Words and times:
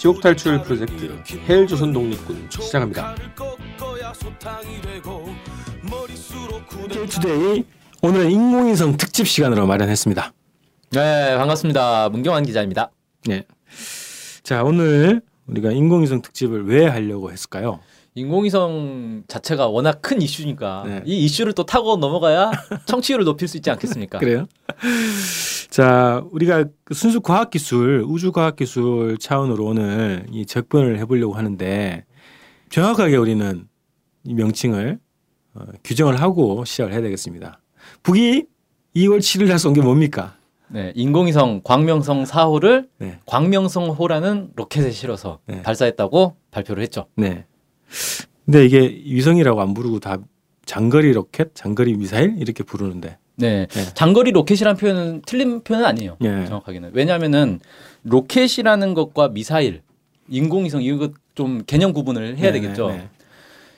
지옥 0.00 0.22
탈출 0.22 0.62
프로젝트 0.62 1.12
헬조선 1.46 1.92
독립군 1.92 2.48
시작합니다. 2.48 3.14
Today 7.10 7.64
오늘은 8.00 8.30
인공위성 8.30 8.96
특집 8.96 9.28
시간으로 9.28 9.66
마련했습니다. 9.66 10.32
네, 10.92 11.36
반갑습니다. 11.36 12.08
문경환 12.08 12.46
기자입니다. 12.46 12.90
네. 13.26 13.44
자, 14.42 14.64
오늘 14.64 15.20
우리가 15.46 15.70
인공위성 15.70 16.22
특집을 16.22 16.64
왜 16.64 16.86
하려고 16.86 17.30
했을까요? 17.30 17.80
인공위성 18.14 19.24
자체가 19.28 19.68
워낙 19.68 20.02
큰 20.02 20.20
이슈니까 20.20 20.82
네. 20.86 21.02
이 21.06 21.24
이슈를 21.24 21.52
또 21.52 21.64
타고 21.64 21.96
넘어가야 21.96 22.50
청취율을 22.86 23.24
높일 23.24 23.46
수 23.48 23.56
있지 23.56 23.70
않겠습니까? 23.70 24.18
그래요? 24.20 24.46
자, 25.70 26.22
우리가 26.32 26.64
그 26.84 26.94
순수 26.94 27.20
과학기술, 27.20 28.04
우주과학기술 28.06 29.18
차원으로 29.18 29.64
오늘 29.64 30.26
이 30.32 30.44
접근을 30.44 30.98
해보려고 30.98 31.34
하는데 31.34 32.04
정확하게 32.70 33.16
우리는 33.16 33.66
이 34.24 34.34
명칭을 34.34 34.98
어, 35.54 35.60
규정을 35.84 36.20
하고 36.20 36.64
시작을 36.64 36.92
해야 36.92 37.00
되겠습니다. 37.02 37.60
북이 38.02 38.44
2월 38.96 39.18
7일 39.18 39.48
날 39.48 39.58
쏜 39.58 39.72
게 39.72 39.80
뭡니까? 39.80 40.34
네, 40.68 40.92
인공위성 40.94 41.62
광명성 41.64 42.24
4호를 42.24 42.88
네. 42.98 43.18
광명성 43.26 43.90
호라는 43.90 44.50
로켓에 44.54 44.90
실어서 44.92 45.40
네. 45.46 45.62
발사했다고 45.62 46.36
발표를 46.52 46.82
했죠. 46.82 47.06
네. 47.16 47.44
근데 48.44 48.64
이게 48.64 49.02
위성이라고 49.04 49.60
안 49.60 49.74
부르고 49.74 50.00
다 50.00 50.18
장거리 50.64 51.12
로켓, 51.12 51.54
장거리 51.54 51.94
미사일 51.94 52.36
이렇게 52.38 52.62
부르는데. 52.62 53.18
네, 53.36 53.66
네. 53.66 53.84
장거리 53.94 54.32
로켓이라는 54.32 54.76
표현은 54.78 55.22
틀린 55.26 55.62
표현은 55.62 55.86
아니에요. 55.86 56.16
예. 56.22 56.44
정확하게는 56.46 56.90
왜냐하면은 56.92 57.60
로켓이라는 58.04 58.94
것과 58.94 59.28
미사일, 59.28 59.82
인공위성 60.28 60.82
이거 60.82 61.10
좀 61.34 61.62
개념 61.66 61.92
구분을 61.92 62.36
해야 62.36 62.52
네, 62.52 62.60
되겠죠. 62.60 62.88
네, 62.88 62.96
네. 62.98 63.08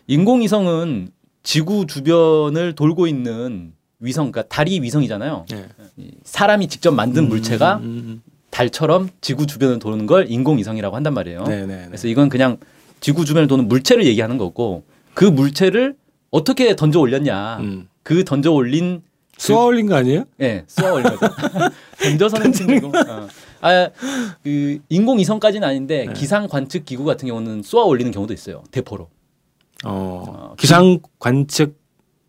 인공위성은 0.08 1.10
지구 1.42 1.86
주변을 1.86 2.74
돌고 2.74 3.06
있는 3.06 3.72
위성, 4.00 4.32
그러니까 4.32 4.54
달이 4.54 4.80
위성이잖아요. 4.82 5.46
네. 5.48 5.68
이 5.96 6.10
사람이 6.24 6.68
직접 6.68 6.90
만든 6.92 7.28
물체가 7.28 7.76
음, 7.82 8.20
달처럼 8.50 9.08
지구 9.20 9.46
주변을 9.46 9.78
도는 9.78 10.06
걸 10.06 10.30
인공위성이라고 10.30 10.94
한단 10.94 11.14
말이에요. 11.14 11.44
네, 11.44 11.66
네, 11.66 11.76
네. 11.76 11.84
그래서 11.86 12.08
이건 12.08 12.28
그냥 12.28 12.58
지구 13.02 13.24
주변을 13.24 13.48
도는 13.48 13.68
물체를 13.68 14.06
얘기하는 14.06 14.38
거고 14.38 14.84
그 15.12 15.24
물체를 15.24 15.96
어떻게 16.30 16.74
던져 16.74 17.00
올렸냐. 17.00 17.58
음. 17.58 17.88
그 18.02 18.24
던져 18.24 18.52
올린 18.52 19.02
쏘아 19.36 19.64
올린 19.64 19.86
거 19.86 19.96
아니에요? 19.96 20.24
예, 20.40 20.64
쏘아 20.68 20.92
올린 20.92 21.04
거죠. 21.16 21.34
던져서는 22.00 22.52
친구. 22.52 22.88
어. 22.96 23.28
아, 23.60 23.88
그 24.42 24.78
인공위성까지는 24.88 25.66
아닌데 25.66 26.06
네. 26.06 26.12
기상 26.12 26.46
관측 26.46 26.84
기구 26.84 27.04
같은 27.04 27.28
경우는 27.28 27.62
쏘아 27.62 27.84
올리는 27.84 28.10
경우도 28.12 28.32
있어요. 28.32 28.62
대포로. 28.70 29.08
어, 29.84 30.24
어, 30.28 30.54
기상 30.56 31.00
관측 31.18 31.76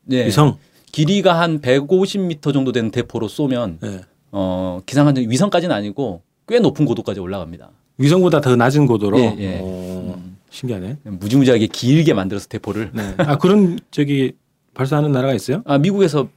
네. 0.05 0.25
위성. 0.25 0.57
길이가 0.91 1.39
한 1.39 1.61
150m 1.61 2.53
정도 2.53 2.71
되는 2.71 2.89
대포로 2.91 3.27
쏘면 3.27 3.77
네. 3.81 4.01
어, 4.31 4.81
기상 4.85 5.05
관측 5.05 5.29
위성까지는 5.29 5.75
아니고 5.75 6.23
꽤 6.47 6.59
높은 6.59 6.85
고도까지 6.85 7.19
올라갑니다. 7.19 7.69
위성보다 7.99 8.41
더 8.41 8.55
낮은 8.55 8.87
고도로. 8.87 9.19
예, 9.19 9.35
예. 9.37 9.59
어, 9.61 10.15
음. 10.17 10.32
신기하네. 10.53 10.97
무지무지하게 11.03 11.67
길게 11.67 12.13
만들어서 12.13 12.47
대포를 12.47 12.91
네. 12.93 13.15
아 13.17 13.37
그런 13.37 13.79
저기 13.89 14.33
발사하는 14.75 15.11
나라가 15.11 15.33
있어요? 15.33 15.63
아, 15.65 15.77
미국에서 15.79 16.29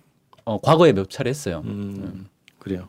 어, 0.44 0.58
과거에 0.60 0.92
몇 0.92 1.10
차례 1.10 1.28
했어요. 1.28 1.62
음, 1.64 2.26
그래요. 2.58 2.88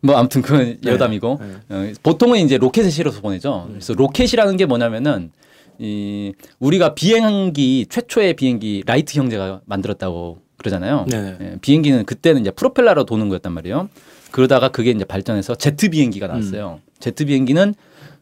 뭐 0.00 0.16
아무튼 0.16 0.40
그건 0.40 0.78
여담이고 0.84 1.40
네. 1.68 1.74
어, 1.74 1.92
보통은 2.02 2.38
이제 2.38 2.58
로켓에 2.58 2.90
실어서 2.90 3.20
보내죠. 3.20 3.66
그래서 3.68 3.92
로켓이라는 3.94 4.56
게 4.56 4.66
뭐냐면은 4.66 5.32
이 5.78 6.32
우리가 6.60 6.94
비행기 6.94 7.86
최초의 7.88 8.34
비행기 8.34 8.84
라이트 8.86 9.18
형제가 9.18 9.62
만들었다고 9.66 10.42
그러잖아요. 10.58 11.06
네. 11.08 11.36
예, 11.40 11.56
비행기는 11.60 12.04
그때는 12.04 12.40
이제 12.40 12.50
프로펠러로 12.50 13.04
도는 13.04 13.28
거였단 13.28 13.52
말이에요. 13.52 13.88
그러다가 14.30 14.68
그게 14.68 14.90
이제 14.90 15.04
발전해서 15.04 15.54
제트 15.56 15.90
비행기가 15.90 16.26
나왔어요. 16.26 16.80
제트 16.98 17.24
비행기는 17.24 17.74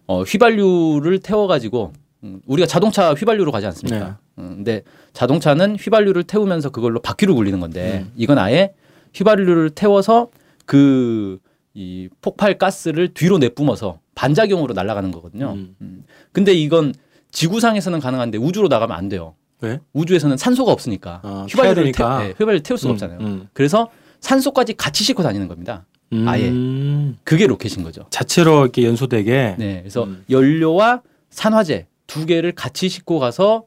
어, 0.07 0.23
휘발유를 0.23 1.19
태워가지고 1.21 1.93
음, 1.95 2.06
우리가 2.47 2.67
자동차 2.67 3.13
휘발유로 3.15 3.53
가지 3.53 3.67
않습니까? 3.67 4.07
네. 4.07 4.43
음, 4.43 4.55
근데 4.57 4.83
자동차는 5.13 5.77
휘발유를 5.77 6.25
태우면서 6.25 6.71
그걸로 6.71 7.01
바퀴를 7.01 7.35
굴리는 7.35 7.59
건데 7.61 8.05
음. 8.07 8.13
이건 8.17 8.39
아예 8.39 8.75
휘발유를 9.15 9.71
태워서 9.71 10.29
그 10.67 11.39
이 11.77 12.09
폭발 12.23 12.57
가스를 12.57 13.13
뒤로 13.13 13.37
내뿜어서 13.37 14.01
반작용으로 14.15 14.73
날아가는 14.73 15.11
거거든요. 15.11 15.53
음. 15.53 15.77
음. 15.83 16.05
근데 16.33 16.55
이건 16.55 16.95
지구상에서는 17.33 18.01
가능한데 18.01 18.39
우주로 18.39 18.69
나가면 18.69 18.97
안 18.97 19.11
돼요. 19.11 19.35
왜? 19.61 19.79
우주에서는 19.93 20.39
산소가 20.39 20.73
없으니까 20.73 21.21
아, 21.23 21.47
휘발유를. 21.51 21.93
태, 21.93 22.03
네, 22.03 22.35
휘발유 22.39 22.63
태울 22.63 22.79
수가 22.79 22.91
음, 22.91 22.95
없잖아요. 22.95 23.19
음. 23.21 23.49
그래서 23.53 23.91
산소까지 24.21 24.73
같이 24.75 25.05
싣고 25.05 25.23
다니는 25.23 25.49
겁니다. 25.49 25.85
아예. 26.27 26.49
음. 26.49 27.19
그게 27.25 27.47
로켓인 27.47 27.85
거죠. 27.85 28.07
자체로 28.09 28.63
이렇게 28.63 28.83
연소되게. 28.85 29.57
네, 29.59 29.81
그래서 29.81 30.05
음. 30.05 30.25
연료와 30.31 31.03
산화제 31.29 31.89
두 32.07 32.27
개를 32.27 32.53
같이 32.53 32.89
싣고 32.89 33.19
가서 33.19 33.65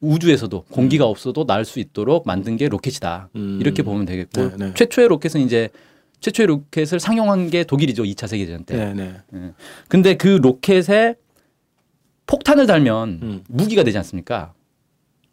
우주에서도 0.00 0.64
공기가 0.70 1.06
없어도 1.06 1.46
날 1.46 1.64
수 1.64 1.80
있도록 1.80 2.26
만든 2.26 2.56
게 2.56 2.68
로켓이다. 2.68 3.30
음. 3.36 3.58
이렇게 3.60 3.82
보면 3.82 4.04
되겠고 4.06 4.50
네, 4.50 4.56
네. 4.58 4.74
최초의 4.74 5.08
로켓은 5.08 5.40
이제 5.40 5.70
최초의 6.20 6.46
로켓을 6.46 7.00
상용한 7.00 7.50
게 7.50 7.64
독일이죠. 7.64 8.02
2차 8.04 8.26
세계대전 8.28 8.64
때. 8.64 8.92
네, 8.94 9.14
네. 9.30 9.52
근데 9.88 10.14
그 10.16 10.28
로켓에 10.28 11.16
폭탄을 12.26 12.66
달면 12.66 13.20
음. 13.22 13.44
무기가 13.48 13.82
되지 13.82 13.96
않습니까? 13.98 14.52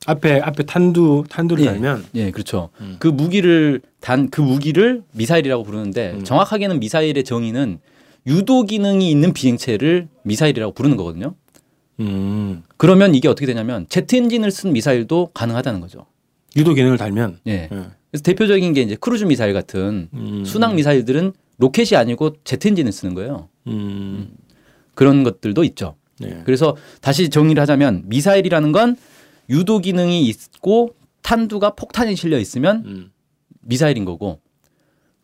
앞에 0.07 0.39
앞에 0.39 0.63
탄두 0.63 1.25
탄두를 1.29 1.63
예. 1.63 1.67
달면 1.69 2.05
예, 2.15 2.31
그렇죠. 2.31 2.69
음. 2.79 2.95
그 2.99 3.07
무기를 3.07 3.81
단 3.99 4.29
그 4.31 4.41
무기를 4.41 5.03
미사일이라고 5.13 5.63
부르는데 5.63 6.13
음. 6.15 6.23
정확하게는 6.23 6.79
미사일의 6.79 7.23
정의는 7.23 7.79
유도 8.25 8.63
기능이 8.63 9.09
있는 9.11 9.31
비행체를 9.33 10.07
미사일이라고 10.23 10.73
부르는 10.73 10.97
거거든요. 10.97 11.35
음. 11.99 12.63
그러면 12.77 13.15
이게 13.15 13.27
어떻게 13.27 13.45
되냐면 13.45 13.85
제트 13.89 14.15
엔진을 14.15 14.51
쓴 14.51 14.73
미사일도 14.73 15.31
가능하다는 15.33 15.81
거죠. 15.81 16.05
유도 16.55 16.73
기능을 16.73 16.97
달면. 16.97 17.39
예. 17.47 17.51
예. 17.51 17.67
그래서 17.69 18.23
대표적인 18.23 18.73
게 18.73 18.81
이제 18.81 18.95
크루즈 18.95 19.23
미사일 19.25 19.53
같은 19.53 20.09
음. 20.13 20.43
순항 20.45 20.75
미사일들은 20.75 21.33
로켓이 21.57 21.95
아니고 21.95 22.35
제트 22.43 22.67
엔진을 22.67 22.91
쓰는 22.91 23.13
거예요. 23.13 23.49
음. 23.67 24.31
그런 24.95 25.23
것들도 25.23 25.63
있죠. 25.65 25.95
네. 26.19 26.41
그래서 26.45 26.75
다시 27.01 27.29
정리를 27.29 27.59
하자면 27.61 28.03
미사일이라는 28.05 28.71
건 28.71 28.95
유도 29.49 29.79
기능이 29.79 30.25
있고 30.27 30.95
탄두가 31.21 31.71
폭탄이 31.71 32.15
실려 32.15 32.37
있으면 32.39 32.83
음. 32.85 33.11
미사일인 33.61 34.05
거고 34.05 34.39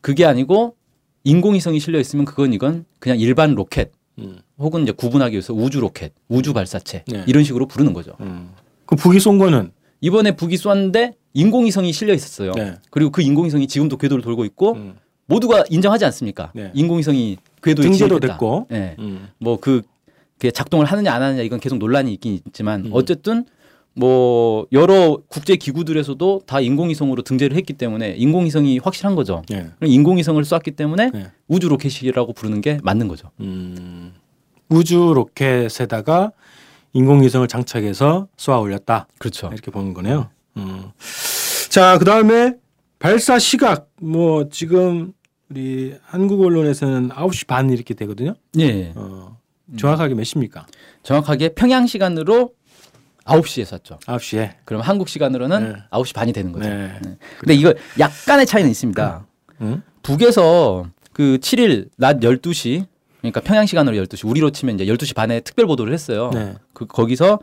그게 0.01 0.25
아니고 0.25 0.75
인공위성이 1.23 1.79
실려 1.79 1.99
있으면 1.99 2.25
그건 2.25 2.53
이건 2.53 2.85
그냥 2.99 3.19
일반 3.19 3.55
로켓 3.55 3.91
음. 4.19 4.39
혹은 4.59 4.83
이제 4.83 4.91
구분하기 4.91 5.33
위해서 5.33 5.53
우주 5.53 5.79
로켓, 5.79 6.13
우주 6.27 6.53
발사체 6.53 7.03
네. 7.07 7.23
이런 7.27 7.43
식으로 7.43 7.67
부르는 7.67 7.93
거죠. 7.93 8.13
음. 8.21 8.49
그 8.85 8.95
북이 8.95 9.19
쏜 9.19 9.37
거는 9.37 9.71
이번에 10.01 10.35
북이 10.35 10.57
쐈는데 10.57 11.15
인공위성이 11.33 11.93
실려 11.93 12.13
있었어요. 12.13 12.51
네. 12.53 12.75
그리고 12.89 13.11
그 13.11 13.21
인공위성이 13.21 13.67
지금도 13.67 13.97
궤도를 13.97 14.23
돌고 14.23 14.45
있고 14.45 14.73
음. 14.73 14.95
모두가 15.27 15.63
인정하지 15.69 16.05
않습니까? 16.05 16.51
네. 16.55 16.71
인공위성이 16.73 17.37
궤도에 17.61 17.83
등재도. 17.83 18.19
됐고. 18.19 18.67
네. 18.69 18.95
음. 18.99 19.27
뭐그 19.39 19.83
작동을 20.53 20.85
하느냐 20.85 21.13
안 21.13 21.21
하느냐 21.21 21.41
이건 21.41 21.59
계속 21.59 21.77
논란이 21.77 22.13
있긴 22.13 22.39
있지만 22.47 22.85
음. 22.85 22.89
어쨌든 22.93 23.45
뭐 23.93 24.67
여러 24.71 25.17
국제 25.27 25.55
기구들에서도 25.55 26.43
다 26.45 26.59
인공위성으로 26.61 27.23
등재를 27.23 27.57
했기 27.57 27.73
때문에 27.73 28.11
인공위성이 28.11 28.77
확실한 28.77 29.15
거죠. 29.15 29.41
예. 29.51 29.69
그럼 29.79 29.91
인공위성을 29.91 30.43
쐈기 30.43 30.71
때문에 30.71 31.09
네. 31.11 31.27
우주 31.47 31.67
로켓이라고 31.67 32.33
부르는 32.33 32.61
게 32.61 32.79
맞는 32.83 33.07
거죠. 33.07 33.31
음. 33.39 34.13
우주 34.69 35.13
로켓에다가 35.15 36.31
인공위성을 36.93 37.47
장착해서 37.47 38.27
쏘아 38.37 38.59
올렸다. 38.59 39.07
그렇죠. 39.19 39.49
이렇게 39.53 39.71
보는 39.71 39.93
거네요. 39.93 40.29
음. 40.57 40.91
자, 41.69 41.97
그 41.97 42.05
다음에 42.05 42.55
발사 42.99 43.37
시각. 43.39 43.89
뭐, 44.01 44.49
지금 44.49 45.13
우리 45.49 45.95
한국 46.03 46.41
언론에서는 46.41 47.09
9시 47.09 47.47
반 47.47 47.69
이렇게 47.69 47.93
되거든요. 47.93 48.33
예. 48.59 48.91
어, 48.95 49.37
정확하게 49.77 50.15
몇 50.15 50.23
시입니까? 50.23 50.65
정확하게 51.03 51.49
평양 51.49 51.87
시간으로 51.87 52.53
9시에 53.25 53.65
쐈죠. 53.65 53.99
9시에. 53.99 54.53
그럼 54.65 54.81
한국 54.81 55.09
시간으로는 55.09 55.73
네. 55.73 55.79
9시 55.91 56.15
반이 56.15 56.33
되는 56.33 56.51
거죠. 56.51 56.67
네. 56.67 56.91
근데 57.39 57.53
이거 57.53 57.73
약간의 57.99 58.45
차이는 58.45 58.71
있습니다. 58.71 59.25
응? 59.61 59.81
북에서 60.01 60.87
그 61.13 61.37
7일 61.41 61.89
낮 61.97 62.19
12시 62.19 62.85
그러니까 63.19 63.41
평양 63.41 63.65
시간으로 63.65 63.97
12시 63.97 64.27
우리로 64.27 64.51
치면 64.51 64.75
이제 64.79 64.85
12시 64.85 65.15
반에 65.15 65.39
특별 65.39 65.65
보도를 65.65 65.93
했어요. 65.93 66.29
네. 66.33 66.55
그 66.73 66.85
거기서 66.85 67.39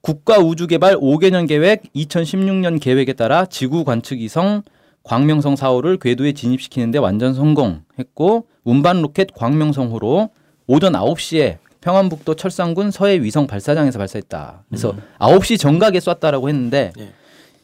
국가 0.00 0.38
우주 0.38 0.66
개발 0.66 0.96
5개년 0.96 1.46
계획 1.46 1.82
2016년 1.94 2.80
계획에 2.80 3.12
따라 3.12 3.44
지구 3.46 3.84
관측 3.84 4.18
위성 4.18 4.62
광명성 5.02 5.54
4호를 5.54 6.00
궤도에 6.00 6.32
진입시키는데 6.32 6.98
완전 6.98 7.34
성공했고 7.34 8.46
운반 8.64 9.02
로켓 9.02 9.28
광명성호로 9.34 10.30
오전 10.66 10.92
9시에 10.92 11.58
평안북도 11.80 12.34
철산군 12.34 12.90
서해 12.90 13.20
위성 13.20 13.46
발사장에서 13.46 13.98
발사했다. 13.98 14.64
그래서 14.68 14.90
음. 14.92 15.02
9시 15.18 15.58
정각에 15.58 15.98
쐈다라고 16.00 16.48
했는데 16.48 16.92
예. 16.98 17.12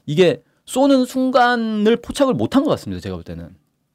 이게 0.07 0.43
쏘는 0.65 1.05
순간을 1.05 1.97
포착을 1.97 2.35
못한 2.35 2.65
것 2.65 2.71
같습니다. 2.71 3.01
제가 3.01 3.17
볼 3.17 3.25
때는. 3.25 3.51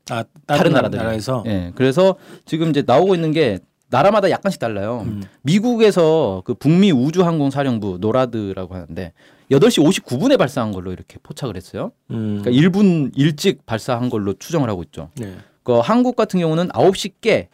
아, 0.09 0.23
다른 0.45 0.73
나라들 0.73 0.97
나라에서 0.97 1.43
예. 1.47 1.71
그래서 1.75 2.15
지금 2.45 2.69
이제 2.69 2.83
나오고 2.85 3.15
있는 3.15 3.31
게 3.31 3.59
나라마다 3.89 4.29
약간씩 4.29 4.59
달라요. 4.59 5.03
음. 5.05 5.23
미국에서 5.43 6.41
그 6.45 6.53
북미 6.53 6.91
우주항공사령부 6.91 7.97
노라드라고 7.99 8.73
하는데 8.75 9.13
8시 9.51 9.83
59분에 9.85 10.37
발사한 10.37 10.71
걸로 10.71 10.91
이렇게 10.93 11.17
포착을 11.23 11.55
했어요. 11.57 11.91
음. 12.09 12.39
그러니까 12.41 12.51
1분 12.69 13.11
일찍 13.15 13.65
발사한 13.65 14.09
걸로 14.09 14.33
추정을 14.33 14.69
하고 14.69 14.81
있죠. 14.83 15.09
네. 15.17 15.35
그 15.63 15.73
한국 15.79 16.15
같은 16.15 16.39
경우는 16.39 16.69
9시 16.69 17.13
깨 17.21 17.49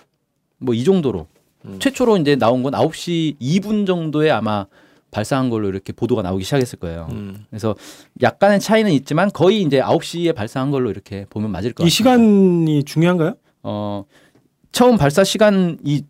뭐 0.59 0.73
이 0.73 0.83
정도로 0.83 1.27
음. 1.65 1.77
최초로 1.79 2.17
이제 2.17 2.35
나온 2.35 2.63
건 2.63 2.73
9시 2.73 3.39
2분 3.39 3.85
정도에 3.85 4.31
아마 4.31 4.65
발사한 5.11 5.49
걸로 5.49 5.69
이렇게 5.69 5.93
보도가 5.93 6.21
나오기 6.21 6.43
시작했을 6.43 6.79
거예요. 6.79 7.07
음. 7.11 7.45
그래서 7.49 7.75
약간의 8.21 8.59
차이는 8.59 8.91
있지만 8.91 9.31
거의 9.31 9.61
이제 9.61 9.79
9시에 9.81 10.35
발사한 10.35 10.71
걸로 10.71 10.89
이렇게 10.89 11.25
보면 11.29 11.51
맞을 11.51 11.71
것 11.71 11.77
같아요. 11.77 11.87
이 11.87 11.89
시간이 11.89 12.83
중요한가요? 12.83 13.35
어 13.63 14.05
처음 14.71 14.97
발사 14.97 15.23
시간이 15.23 16.01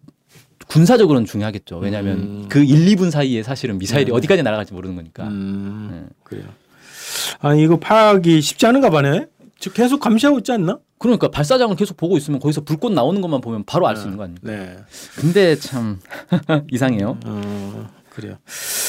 군사적으로는 0.67 1.25
중요하겠죠. 1.25 1.77
왜냐하면 1.77 2.17
음. 2.17 2.45
그 2.49 2.63
1, 2.63 2.95
2분 2.95 3.11
사이에 3.11 3.43
사실은 3.43 3.77
미사일이 3.77 4.11
네. 4.11 4.11
어디까지 4.11 4.43
날아갈지 4.43 4.73
모르는 4.73 4.95
거니까. 4.95 5.23
음. 5.27 5.89
네. 5.91 6.15
그래요. 6.23 6.45
아니 7.39 7.63
이거 7.63 7.77
파악이 7.77 8.41
쉽지 8.41 8.65
않은가 8.65 8.89
봐네. 8.89 9.27
즉 9.59 9.73
계속 9.73 9.99
감시하고 9.99 10.39
있지 10.39 10.51
않나? 10.51 10.79
그러니까 10.99 11.29
발사장을 11.29 11.75
계속 11.75 11.95
보고 11.97 12.17
있으면 12.17 12.39
거기서 12.39 12.61
불꽃 12.61 12.91
나오는 12.91 13.21
것만 13.21 13.41
보면 13.41 13.63
바로 13.65 13.87
알수 13.87 14.03
있는 14.03 14.17
거 14.17 14.23
아닙니까? 14.23 14.47
네. 14.51 14.77
근데 15.15 15.55
참 15.55 15.99
이상해요. 16.71 17.17
어, 17.25 17.89
그래요. 18.17 18.37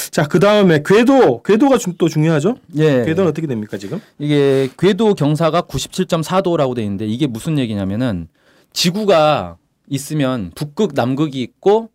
자, 0.09 0.27
그 0.27 0.39
다음에 0.39 0.81
궤도, 0.83 1.43
궤도가 1.43 1.77
좀 1.77 1.93
또 1.99 2.09
중요하죠? 2.09 2.55
예. 2.77 3.03
궤도는 3.05 3.29
어떻게 3.29 3.45
됩니까 3.45 3.77
지금? 3.77 4.01
이게 4.17 4.69
궤도 4.79 5.13
경사가 5.13 5.61
97.4도라고 5.63 6.73
돼 6.75 6.81
있는데 6.81 7.05
이게 7.05 7.27
무슨 7.27 7.59
얘기냐면은 7.59 8.27
지구가 8.73 9.57
있으면 9.87 10.51
북극 10.55 10.93
남극이 10.95 11.41
있고 11.41 11.89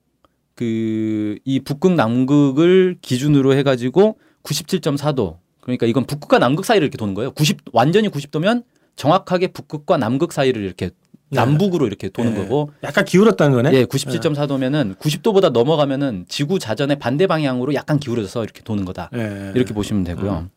그 0.54 1.38
이 1.44 1.58
북극 1.60 1.94
남극을 1.94 2.98
기준으로 3.02 3.54
해가지고 3.56 4.18
97.4도 4.44 5.38
그러니까 5.60 5.86
이건 5.86 6.04
북극과 6.06 6.38
남극 6.38 6.64
사이를 6.64 6.84
이렇게 6.86 6.96
도는 6.96 7.14
거예요. 7.14 7.32
90 7.32 7.58
완전히 7.72 8.08
90도면 8.08 8.62
정확하게 8.94 9.48
북극과 9.48 9.96
남극 9.96 10.32
사이를 10.32 10.62
이렇게 10.62 10.90
네. 10.90 10.94
남북으로 11.34 11.86
이렇게 11.86 12.08
도는 12.08 12.34
네. 12.34 12.40
거고 12.42 12.70
약간 12.82 13.04
기울었다는 13.04 13.56
거네. 13.56 13.72
예, 13.74 13.84
97.4도면은 13.84 14.96
90도보다 14.98 15.50
넘어가면은 15.50 16.24
지구 16.28 16.58
자전의 16.58 16.98
반대 16.98 17.26
방향으로 17.26 17.74
약간 17.74 17.98
기울어져서 17.98 18.44
이렇게 18.44 18.62
도는 18.62 18.84
거다. 18.84 19.10
예. 19.14 19.52
이렇게 19.54 19.74
보시면 19.74 20.04
되고요. 20.04 20.48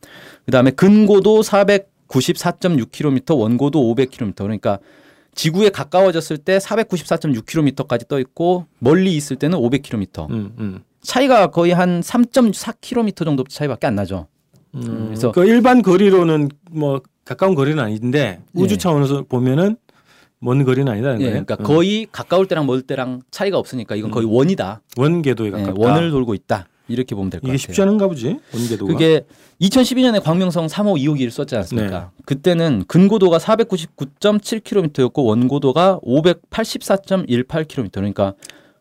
그다음에 0.46 0.72
근고도 0.72 1.42
494.6km, 1.42 3.38
원고도 3.38 3.80
500km. 3.96 4.36
그러니까 4.36 4.80
지구에 5.36 5.70
가까워졌을 5.70 6.38
때 6.38 6.58
494.6km까지 6.58 8.08
떠 8.08 8.20
있고 8.20 8.66
멀리 8.80 9.16
있을 9.16 9.36
때는 9.38 9.60
500km. 9.60 10.30
음, 10.32 10.54
음. 10.58 10.80
차이가 11.02 11.48
거의 11.52 11.72
한 11.74 12.02
3.4km 12.02 13.24
정도 13.24 13.44
차이밖에 13.48 13.88
안 13.88 13.96
나죠. 13.96 14.28
음, 14.76 15.06
그래서- 15.10 15.32
그 15.32 15.46
일반 15.46 15.82
거리로는 15.82 16.50
뭐 16.72 17.02
가까운 17.24 17.56
거리는 17.56 17.82
아닌데 17.82 18.40
우주 18.54 18.74
예. 18.74 18.78
차원에서 18.78 19.24
보면은 19.30 19.78
먼 20.40 20.64
거리는 20.64 20.92
아니다는 20.92 21.22
예, 21.22 21.26
거예요. 21.26 21.44
그러니까 21.46 21.58
음. 21.60 21.64
거의 21.66 22.08
가까울 22.12 22.48
때랑 22.48 22.66
멀 22.66 22.82
때랑 22.82 23.22
차이가 23.32 23.58
없으니까 23.58 23.96
이건 23.96 24.12
거의 24.12 24.28
원이다. 24.30 24.82
원 24.98 25.22
궤도에 25.22 25.48
예, 25.48 25.52
가깝다. 25.52 25.74
원을 25.80 26.12
돌고 26.12 26.34
있다. 26.34 26.68
이렇게 26.90 27.16
보면 27.16 27.30
될것 27.30 27.48
이게 27.50 27.58
같아요. 27.58 27.58
쉽지 27.58 27.82
않은가 27.82 28.08
보지. 28.08 28.28
원 28.54 28.68
궤도가. 28.70 28.94
그게 28.94 29.26
2012년에 29.62 30.24
광명성 30.24 30.68
3호 30.68 30.98
2호기를 31.04 31.32
썼지 31.32 31.56
않습니까? 31.58 32.12
네. 32.16 32.24
그때는 32.26 32.86
근고도가 32.88 33.40
499.7km였고 33.40 35.26
원고도가 35.26 36.00
584.18km. 36.04 37.92
그러니까 37.92 38.34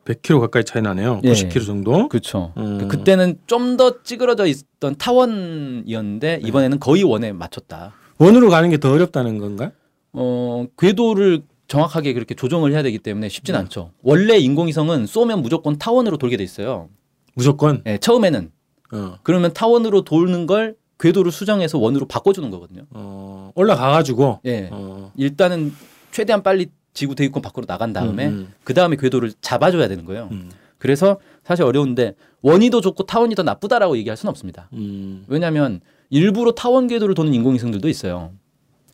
100km 0.04 0.40
가까이 0.40 0.62
차이 0.64 0.82
나네요. 0.82 1.20
예. 1.24 1.32
90km 1.32 1.66
정도. 1.66 2.08
그렇죠. 2.08 2.52
음. 2.58 2.86
그때는 2.88 3.38
좀 3.46 3.76
더 3.76 4.02
찌그러져 4.04 4.46
있던 4.46 4.94
타원이었는데 4.96 6.38
네. 6.40 6.48
이번에는 6.48 6.78
거의 6.78 7.02
원에 7.02 7.32
맞췄다. 7.32 7.92
원으로 8.18 8.48
가는 8.50 8.70
게 8.70 8.76
더 8.78 8.92
어렵다는 8.92 9.38
건가? 9.38 9.72
어, 10.16 10.66
궤도를 10.78 11.42
정확하게 11.68 12.14
그렇게 12.14 12.34
조정을 12.34 12.72
해야 12.72 12.82
되기 12.82 12.98
때문에 12.98 13.28
쉽진 13.28 13.52
네. 13.52 13.58
않죠. 13.60 13.92
원래 14.02 14.38
인공위성은 14.38 15.06
쏘면 15.06 15.42
무조건 15.42 15.78
타원으로 15.78 16.16
돌게 16.16 16.36
돼 16.36 16.44
있어요. 16.44 16.88
무조건. 17.34 17.82
예, 17.86 17.98
처음에는 17.98 18.50
어. 18.92 19.18
그러면 19.22 19.52
타원으로 19.52 20.02
도는 20.02 20.46
걸 20.46 20.76
궤도를 20.98 21.30
수정해서 21.30 21.78
원으로 21.78 22.06
바꿔주는 22.06 22.50
거거든요. 22.50 22.82
어, 22.90 23.52
올라가가지고. 23.54 24.40
예, 24.46 24.68
어. 24.72 25.12
일단은 25.16 25.74
최대한 26.12 26.42
빨리 26.42 26.68
지구 26.94 27.14
대기권 27.14 27.42
밖으로 27.42 27.66
나간 27.66 27.92
다음에 27.92 28.28
음, 28.28 28.54
그 28.64 28.72
다음에 28.72 28.96
궤도를 28.96 29.32
잡아줘야 29.42 29.86
되는 29.88 30.06
거예요. 30.06 30.28
음, 30.32 30.50
그래서 30.78 31.18
사실 31.44 31.64
어려운데 31.64 32.14
원이 32.40 32.70
더 32.70 32.80
좋고 32.80 33.04
타원이 33.04 33.34
더 33.34 33.42
나쁘다라고 33.42 33.98
얘기할 33.98 34.16
수는 34.16 34.30
없습니다. 34.30 34.70
음. 34.72 35.24
왜냐하면 35.28 35.80
일부러 36.08 36.52
타원 36.52 36.86
궤도를 36.86 37.14
도는 37.14 37.34
인공위성들도 37.34 37.88
있어요. 37.88 38.32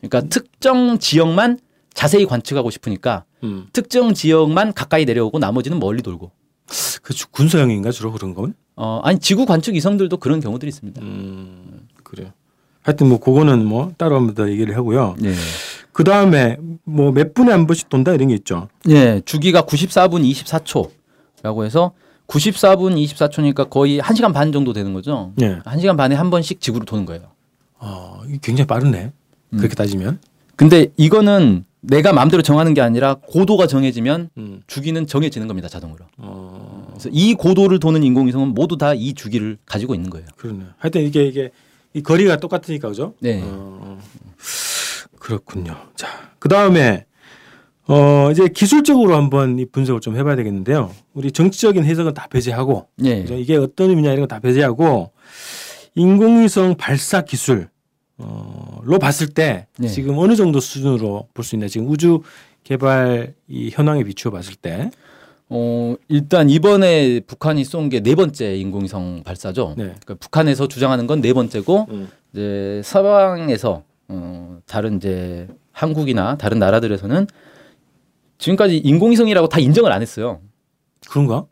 그러니까 0.09 0.29
특정 0.29 0.99
지역만 0.99 1.59
자세히 1.93 2.25
관측하고 2.25 2.69
싶으니까 2.71 3.23
음. 3.43 3.67
특정 3.73 4.13
지역만 4.13 4.73
가까이 4.73 5.05
내려오고 5.05 5.39
나머지는 5.39 5.79
멀리 5.79 6.01
돌고. 6.01 6.31
그 7.01 7.13
주- 7.13 7.29
군사형인가 7.29 7.91
주로 7.91 8.11
그런 8.11 8.33
건? 8.33 8.53
어, 8.75 8.99
아니 9.03 9.19
지구 9.19 9.45
관측 9.45 9.75
위성들도 9.75 10.17
그런 10.17 10.39
경우들이 10.39 10.69
있습니다. 10.69 11.01
음, 11.01 11.87
그래요. 12.03 12.31
하여튼 12.81 13.07
뭐 13.09 13.19
그거는 13.19 13.65
뭐 13.65 13.93
따로 13.97 14.15
한번 14.15 14.33
더 14.35 14.49
얘기를 14.49 14.75
하고요. 14.75 15.15
네. 15.19 15.33
그 15.91 16.03
다음에 16.03 16.57
뭐 16.83 17.11
몇 17.11 17.33
분에 17.33 17.51
한 17.51 17.67
번씩 17.67 17.89
돈다 17.89 18.13
이런 18.13 18.29
게 18.29 18.33
있죠. 18.35 18.67
네, 18.85 19.21
주기가 19.25 19.61
94분 19.61 20.23
24초라고 21.43 21.63
해서 21.65 21.91
94분 22.27 22.95
24초니까 23.05 23.69
거의 23.69 23.99
1시간 23.99 24.33
반 24.33 24.51
정도 24.51 24.73
되는 24.73 24.93
거죠. 24.93 25.33
예. 25.41 25.59
1시간 25.59 25.95
반에 25.97 26.15
한 26.15 26.29
번씩 26.29 26.59
지구를 26.59 26.85
도는 26.85 27.05
거예요. 27.05 27.27
어, 27.77 28.21
굉장히 28.41 28.65
빠르네. 28.65 29.11
음. 29.53 29.57
그렇게 29.57 29.75
따지면. 29.75 30.19
근데 30.55 30.87
이거는 30.97 31.65
내가 31.81 32.13
마음대로 32.13 32.41
정하는 32.43 32.73
게 32.73 32.81
아니라 32.81 33.15
고도가 33.15 33.67
정해지면 33.67 34.29
음. 34.37 34.61
주기는 34.67 35.05
정해지는 35.07 35.47
겁니다, 35.47 35.67
자동으로. 35.67 36.05
어, 36.17 36.87
그래서 36.91 37.09
이 37.11 37.33
고도를 37.33 37.79
도는 37.79 38.03
인공위성은 38.03 38.49
모두 38.49 38.77
다 38.77 38.93
이 38.93 39.13
주기를 39.13 39.57
가지고 39.65 39.93
있는 39.95 40.09
거예요. 40.09 40.25
그러네. 40.37 40.63
하여튼 40.77 41.01
이게 41.01 41.25
이게 41.25 41.51
이 41.93 42.01
거리가 42.01 42.37
똑같으니까 42.37 42.87
그죠? 42.89 43.13
네. 43.19 43.41
어, 43.43 43.99
그렇군요. 45.19 45.75
자, 45.95 46.07
그 46.39 46.47
다음에 46.49 47.05
어 47.87 48.29
이제 48.31 48.47
기술적으로 48.47 49.15
한번 49.15 49.59
이 49.59 49.65
분석을 49.65 49.99
좀 49.99 50.15
해봐야 50.15 50.35
되겠는데요. 50.37 50.91
우리 51.13 51.31
정치적인 51.31 51.83
해석은 51.83 52.13
다 52.13 52.27
배제하고 52.29 52.87
예. 53.03 53.21
그죠? 53.23 53.35
이게 53.35 53.57
어떤 53.57 53.89
의미냐 53.89 54.11
이런 54.13 54.21
거 54.21 54.27
다 54.27 54.39
배제하고 54.39 55.11
인공위성 55.95 56.75
발사 56.77 57.21
기술 57.21 57.67
어로 58.17 58.99
봤을 58.99 59.27
때 59.27 59.67
네. 59.77 59.87
지금 59.87 60.17
어느 60.17 60.35
정도 60.35 60.59
수준으로 60.59 61.27
볼 61.33 61.43
수 61.43 61.55
있나 61.55 61.67
지금 61.67 61.89
우주 61.89 62.21
개발 62.63 63.33
이 63.47 63.69
현황에 63.71 64.03
비추어 64.03 64.31
봤을 64.31 64.55
때 64.55 64.91
어, 65.49 65.95
일단 66.07 66.49
이번에 66.49 67.19
북한이 67.21 67.63
쏜 67.65 67.89
게 67.89 67.99
네 68.01 68.15
번째 68.15 68.55
인공위성 68.57 69.23
발사죠. 69.23 69.69
네. 69.77 69.83
그러니까 69.85 70.15
북한에서 70.15 70.67
주장하는 70.67 71.07
건 71.07 71.21
네 71.21 71.33
번째고 71.33 71.87
음. 71.89 72.09
이제 72.31 72.81
서방에서 72.85 73.83
어, 74.07 74.59
다른 74.65 74.97
이제 74.97 75.47
한국이나 75.71 76.37
다른 76.37 76.59
나라들에서는 76.59 77.27
지금까지 78.37 78.77
인공위성이라고 78.77 79.47
다 79.49 79.59
인정을 79.59 79.91
안 79.91 80.01
했어요. 80.01 80.39
그런가? 81.09 81.45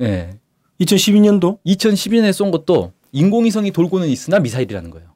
예. 0.00 0.30
2012년도 0.80 1.58
2012년에 1.66 2.32
쏜 2.32 2.50
것도 2.50 2.92
인공위성이 3.12 3.70
돌고는 3.70 4.08
있으나 4.08 4.38
미사일이라는 4.38 4.90
거예요. 4.90 5.08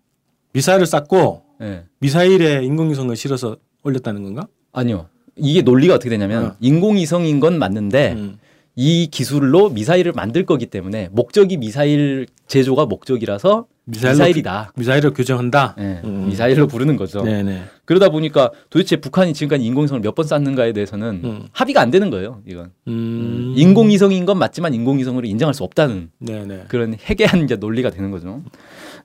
미사일을 0.55 0.87
쐈고 0.87 1.43
예. 1.61 1.85
미사일에 1.99 2.65
인공위성을 2.65 3.15
실어서 3.17 3.57
올렸다는 3.83 4.23
건가? 4.23 4.47
아니요. 4.73 5.07
이게 5.37 5.63
논리가 5.63 5.95
어떻게 5.95 6.11
되냐면 6.11 6.45
어. 6.45 6.57
인공위성인 6.61 7.41
건 7.41 7.59
맞는데 7.59 8.13
음. 8.13 8.39
이 8.77 9.09
기술로 9.11 9.69
미사일을 9.71 10.13
만들 10.13 10.47
거기 10.47 10.67
때문에 10.67 11.09
목적이 11.13 11.57
미사일 11.59 12.27
제조가 12.47 12.87
목적이라서 12.87 13.67
미사일로 13.87 14.13
미사일이다. 14.15 14.73
미사일을 14.77 15.13
규정한다. 15.13 15.77
예, 15.79 16.01
음. 16.05 16.27
미사일로 16.29 16.67
부르는 16.69 16.97
거죠. 16.97 17.23
네네. 17.23 17.65
그러다 17.85 18.09
보니까 18.09 18.51
도대체 18.71 18.97
북한이 18.97 19.35
지금까지 19.35 19.65
인공위성을 19.65 20.01
몇 20.01 20.15
번 20.15 20.25
쐈는가에 20.27 20.73
대해서는 20.73 21.21
음. 21.25 21.47
합의가 21.53 21.81
안 21.81 21.91
되는 21.91 22.11
거예요. 22.11 22.41
이건 22.47 22.71
음. 22.89 23.53
인공위성인 23.57 24.25
건 24.25 24.39
맞지만 24.39 24.73
인공위성으로 24.73 25.27
인정할 25.27 25.53
수 25.53 25.65
없다는 25.65 26.11
네네. 26.21 26.65
그런 26.69 26.95
해괴한 27.05 27.45
이제 27.45 27.57
논리가 27.57 27.91
되는 27.91 28.11
거죠. 28.11 28.43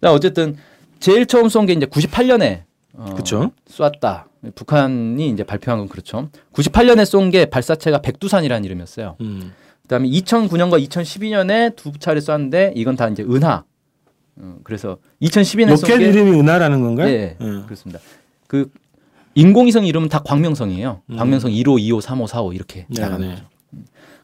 자, 0.01 0.13
어쨌든 0.13 0.55
제일 0.99 1.25
처음 1.25 1.49
쏜 1.49 1.65
게 1.65 1.73
이제 1.73 1.85
98년에 1.85 2.63
어, 2.93 3.13
그쵸. 3.15 3.51
쐈다. 3.67 4.27
북한이 4.55 5.29
이제 5.29 5.43
발표한 5.43 5.79
건 5.79 5.87
그렇죠. 5.89 6.29
98년에 6.53 7.05
쏜 7.05 7.29
게 7.31 7.45
발사체가 7.45 8.01
백두산이라는 8.01 8.63
이름이었어요. 8.65 9.15
음. 9.21 9.53
그다음에 9.83 10.07
2009년과 10.09 10.83
2012년에 10.87 11.75
두 11.75 11.91
차례 11.99 12.19
쐈는데 12.21 12.73
이건 12.75 12.95
다 12.95 13.07
이제 13.09 13.23
은하. 13.23 13.63
어, 14.37 14.55
그래서 14.63 14.97
2012년에 15.21 15.77
쏜 15.77 15.89
로켓 15.89 15.97
게 15.99 16.09
이름이 16.09 16.39
은하라는 16.39 16.81
건가요? 16.81 17.09
예, 17.09 17.35
응. 17.41 17.63
그렇습니다. 17.65 17.99
그 18.47 18.69
인공위성 19.35 19.85
이름은 19.85 20.09
다 20.09 20.19
광명성이에요. 20.25 21.01
음. 21.09 21.15
광명성 21.17 21.51
1호, 21.51 21.79
2호, 21.79 22.01
3호, 22.01 22.27
4호 22.27 22.53
이렇게 22.55 22.85
네, 22.89 23.01
나가는 23.01 23.27
네. 23.27 23.35
거죠. 23.35 23.45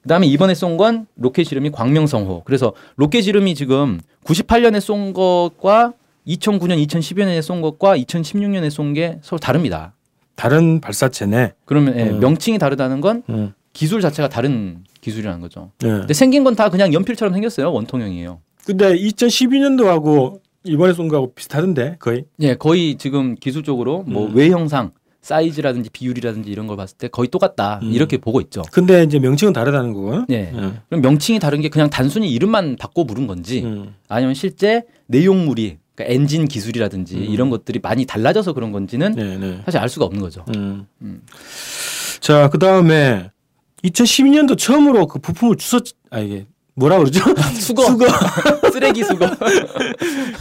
그다음에 0.04 0.28
이번에 0.28 0.54
쏜 0.54 0.78
건 0.78 1.08
로켓 1.16 1.52
이름이 1.52 1.72
광명성호. 1.72 2.44
그래서 2.46 2.74
로켓 2.96 3.28
이름이 3.28 3.56
지금 3.56 4.00
98년에 4.24 4.80
쏜 4.80 5.14
것과 5.14 5.94
2009년, 6.28 6.86
2012년에 6.88 7.42
쏜 7.42 7.62
것과 7.62 7.98
2016년에 7.98 8.70
쏜 8.70 8.94
게 8.94 9.20
서로 9.22 9.40
다릅니다. 9.40 9.94
다른 10.36 10.80
발사체네. 10.82 11.54
그러면 11.66 11.98
예, 11.98 12.04
음. 12.10 12.20
명칭이 12.20 12.58
다르다는 12.58 13.02
건 13.02 13.24
응. 13.30 13.54
기술 13.74 14.02
자체가 14.02 14.30
다른 14.30 14.84
기술이라는 15.02 15.40
거죠. 15.42 15.72
네. 15.80 15.90
근데 15.90 16.14
생긴 16.14 16.44
건 16.44 16.56
다 16.56 16.70
그냥 16.70 16.94
연필처럼 16.94 17.34
생겼어요. 17.34 17.72
원통형이에요. 17.72 18.40
근데 18.66 18.96
2012년도하고 18.98 20.40
이번에 20.64 20.94
쏜 20.94 21.08
거하고 21.08 21.34
비슷하던데 21.34 21.98
거의. 22.00 22.26
예, 22.42 22.56
거의 22.56 22.96
지금 22.98 23.36
기술적으로 23.36 24.04
뭐 24.08 24.28
음. 24.28 24.36
외형상 24.36 24.92
사이즈라든지 25.22 25.90
비율이라든지 25.90 26.50
이런 26.52 26.68
걸 26.68 26.78
봤을 26.78 26.98
때 26.98 27.08
거의 27.08 27.28
똑같다 27.30 27.80
음. 27.84 27.92
이렇게 27.92 28.18
보고 28.18 28.40
있죠. 28.42 28.62
근데 28.72 29.04
이제 29.04 29.20
명칭은 29.20 29.54
다르다는 29.54 29.94
거고. 29.94 30.26
예. 30.30 30.52
응. 30.54 30.78
그럼 30.90 31.02
명칭이 31.02 31.40
다른 31.40 31.62
게 31.62 31.70
그냥 31.70 31.90
단순히 31.90 32.30
이름만 32.32 32.76
바꿔 32.80 33.04
부른 33.06 33.26
건지 33.28 33.62
응. 33.66 33.94
아니면 34.08 34.34
실제 34.36 34.84
내용물이 35.08 35.78
그러니까 35.96 36.14
엔진 36.14 36.48
기술이라든지 36.48 37.16
음. 37.16 37.24
이런 37.24 37.50
것들이 37.50 37.80
많이 37.80 38.06
달라져서 38.06 38.54
그런 38.54 38.72
건지는 38.72 39.14
네, 39.14 39.38
네. 39.38 39.62
사실 39.66 39.80
알 39.80 39.90
수가 39.90 40.06
없는 40.06 40.22
거죠. 40.22 40.44
음. 40.56 40.86
음. 41.02 41.22
자, 42.20 42.50
그 42.50 42.60
다음에 42.60 43.32
2012년도 43.84 44.58
처음으로 44.58 45.08
그 45.08 45.20
부품을 45.20 45.56
주웠, 45.58 45.84
아, 46.10 46.20
이게 46.20 46.46
뭐라 46.76 46.98
그러죠? 46.98 47.22
수거, 47.60 47.84
쓰레기 48.72 49.04
수거. 49.04 49.30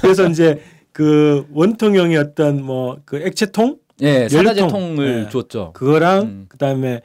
그래서 0.01 0.29
이제 0.29 0.61
그 0.93 1.47
원통형의 1.53 2.17
어떤 2.17 2.63
뭐 2.65 2.99
그 3.05 3.17
액체통? 3.19 3.79
예, 4.01 4.29
사다제 4.29 4.61
연료통. 4.63 4.69
통을 4.69 5.25
예. 5.27 5.31
주었죠. 5.31 5.73
그거랑 5.75 6.23
음. 6.23 6.47
그 6.49 6.59
다음에 6.59 7.01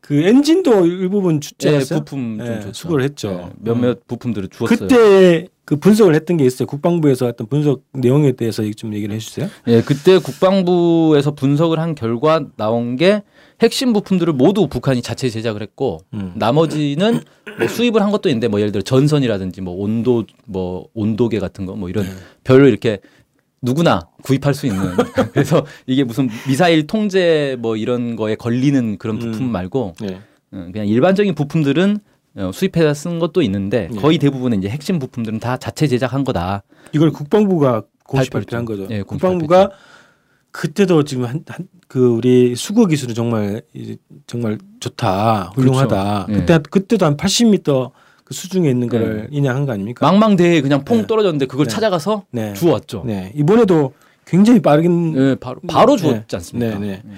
그 0.00 0.14
엔진도 0.22 0.86
일부분 0.86 1.40
예, 1.64 1.68
않았어요? 1.70 1.98
부품 2.00 2.38
좀 2.38 2.46
예, 2.46 2.60
줬죠. 2.60 2.72
수거를 2.72 3.04
했죠. 3.04 3.50
예, 3.50 3.52
몇몇 3.58 4.06
부품들을 4.06 4.48
주었어요. 4.48 4.78
그때 4.88 5.46
그 5.70 5.76
분석을 5.76 6.16
했던 6.16 6.36
게 6.36 6.44
있어요. 6.44 6.66
국방부에서 6.66 7.28
어떤 7.28 7.46
분석 7.46 7.82
내용에 7.92 8.32
대해서 8.32 8.68
좀 8.72 8.92
얘기를 8.92 9.14
해주세요. 9.14 9.48
예, 9.68 9.82
그때 9.82 10.18
국방부에서 10.18 11.30
분석을 11.36 11.78
한 11.78 11.94
결과 11.94 12.44
나온 12.56 12.96
게 12.96 13.22
핵심 13.62 13.92
부품들을 13.92 14.32
모두 14.32 14.66
북한이 14.66 15.00
자체 15.00 15.30
제작을 15.30 15.62
했고 15.62 16.00
음. 16.12 16.32
나머지는 16.34 17.20
뭐 17.56 17.68
수입을 17.68 18.02
한 18.02 18.10
것도 18.10 18.28
있는데 18.30 18.48
뭐 18.48 18.58
예를 18.58 18.72
들어 18.72 18.82
전선이라든지 18.82 19.60
뭐 19.60 19.74
온도 19.76 20.24
뭐 20.44 20.88
온도계 20.92 21.38
같은 21.38 21.66
거 21.66 21.76
뭐 21.76 21.88
이런 21.88 22.04
네. 22.04 22.10
별로 22.42 22.66
이렇게 22.66 22.98
누구나 23.62 24.08
구입할 24.24 24.54
수 24.54 24.66
있는 24.66 24.80
그래서 25.32 25.64
이게 25.86 26.02
무슨 26.02 26.28
미사일 26.48 26.88
통제 26.88 27.54
뭐 27.60 27.76
이런 27.76 28.16
거에 28.16 28.34
걸리는 28.34 28.98
그런 28.98 29.20
부품 29.20 29.42
음. 29.46 29.52
말고 29.52 29.94
네. 30.00 30.18
어, 30.50 30.66
그냥 30.72 30.88
일반적인 30.88 31.36
부품들은 31.36 31.98
어, 31.98 32.09
수입해서 32.52 32.94
쓴 32.94 33.18
것도 33.18 33.42
있는데 33.42 33.88
네. 33.90 34.00
거의 34.00 34.18
대부분의 34.18 34.58
이제 34.58 34.68
핵심 34.68 34.98
부품들은 34.98 35.40
다 35.40 35.56
자체 35.56 35.86
제작한 35.86 36.24
거다. 36.24 36.62
이걸 36.92 37.10
국방부가 37.10 37.82
공식. 38.04 38.32
발표한 38.32 38.64
거죠. 38.64 38.86
예, 38.90 39.02
공식 39.02 39.22
국방부가 39.22 39.70
그때도 40.52 41.04
지금 41.04 41.24
한, 41.24 41.44
한, 41.46 41.68
그 41.86 42.08
우리 42.08 42.56
수거 42.56 42.86
기술이 42.86 43.14
정말 43.14 43.62
이제 43.72 43.96
정말 44.26 44.58
좋다, 44.80 45.52
훌륭하다. 45.54 46.26
그렇죠. 46.26 46.32
예. 46.32 46.44
그때 46.44 46.58
그때도 46.70 47.06
한 47.06 47.16
80m 47.16 47.90
그 48.24 48.34
수중에 48.34 48.68
있는 48.70 48.88
거를 48.88 49.28
예. 49.30 49.36
인양한 49.36 49.66
거 49.66 49.72
아닙니까? 49.72 50.06
망망대해에 50.06 50.60
그냥 50.60 50.84
퐁 50.84 50.98
네. 50.98 51.06
떨어졌는데 51.06 51.46
그걸 51.46 51.66
네. 51.66 51.70
찾아가서 51.70 52.24
네. 52.30 52.52
주웠죠. 52.54 53.02
네. 53.06 53.32
이번에도 53.34 53.92
굉장히 54.24 54.60
빠르긴. 54.60 55.14
예, 55.16 55.34
바로 55.34 55.60
바로 55.66 55.96
네. 55.96 56.02
주었지 56.02 56.36
않습니까? 56.36 56.78
네, 56.78 56.86
네. 56.86 57.02
음. 57.04 57.16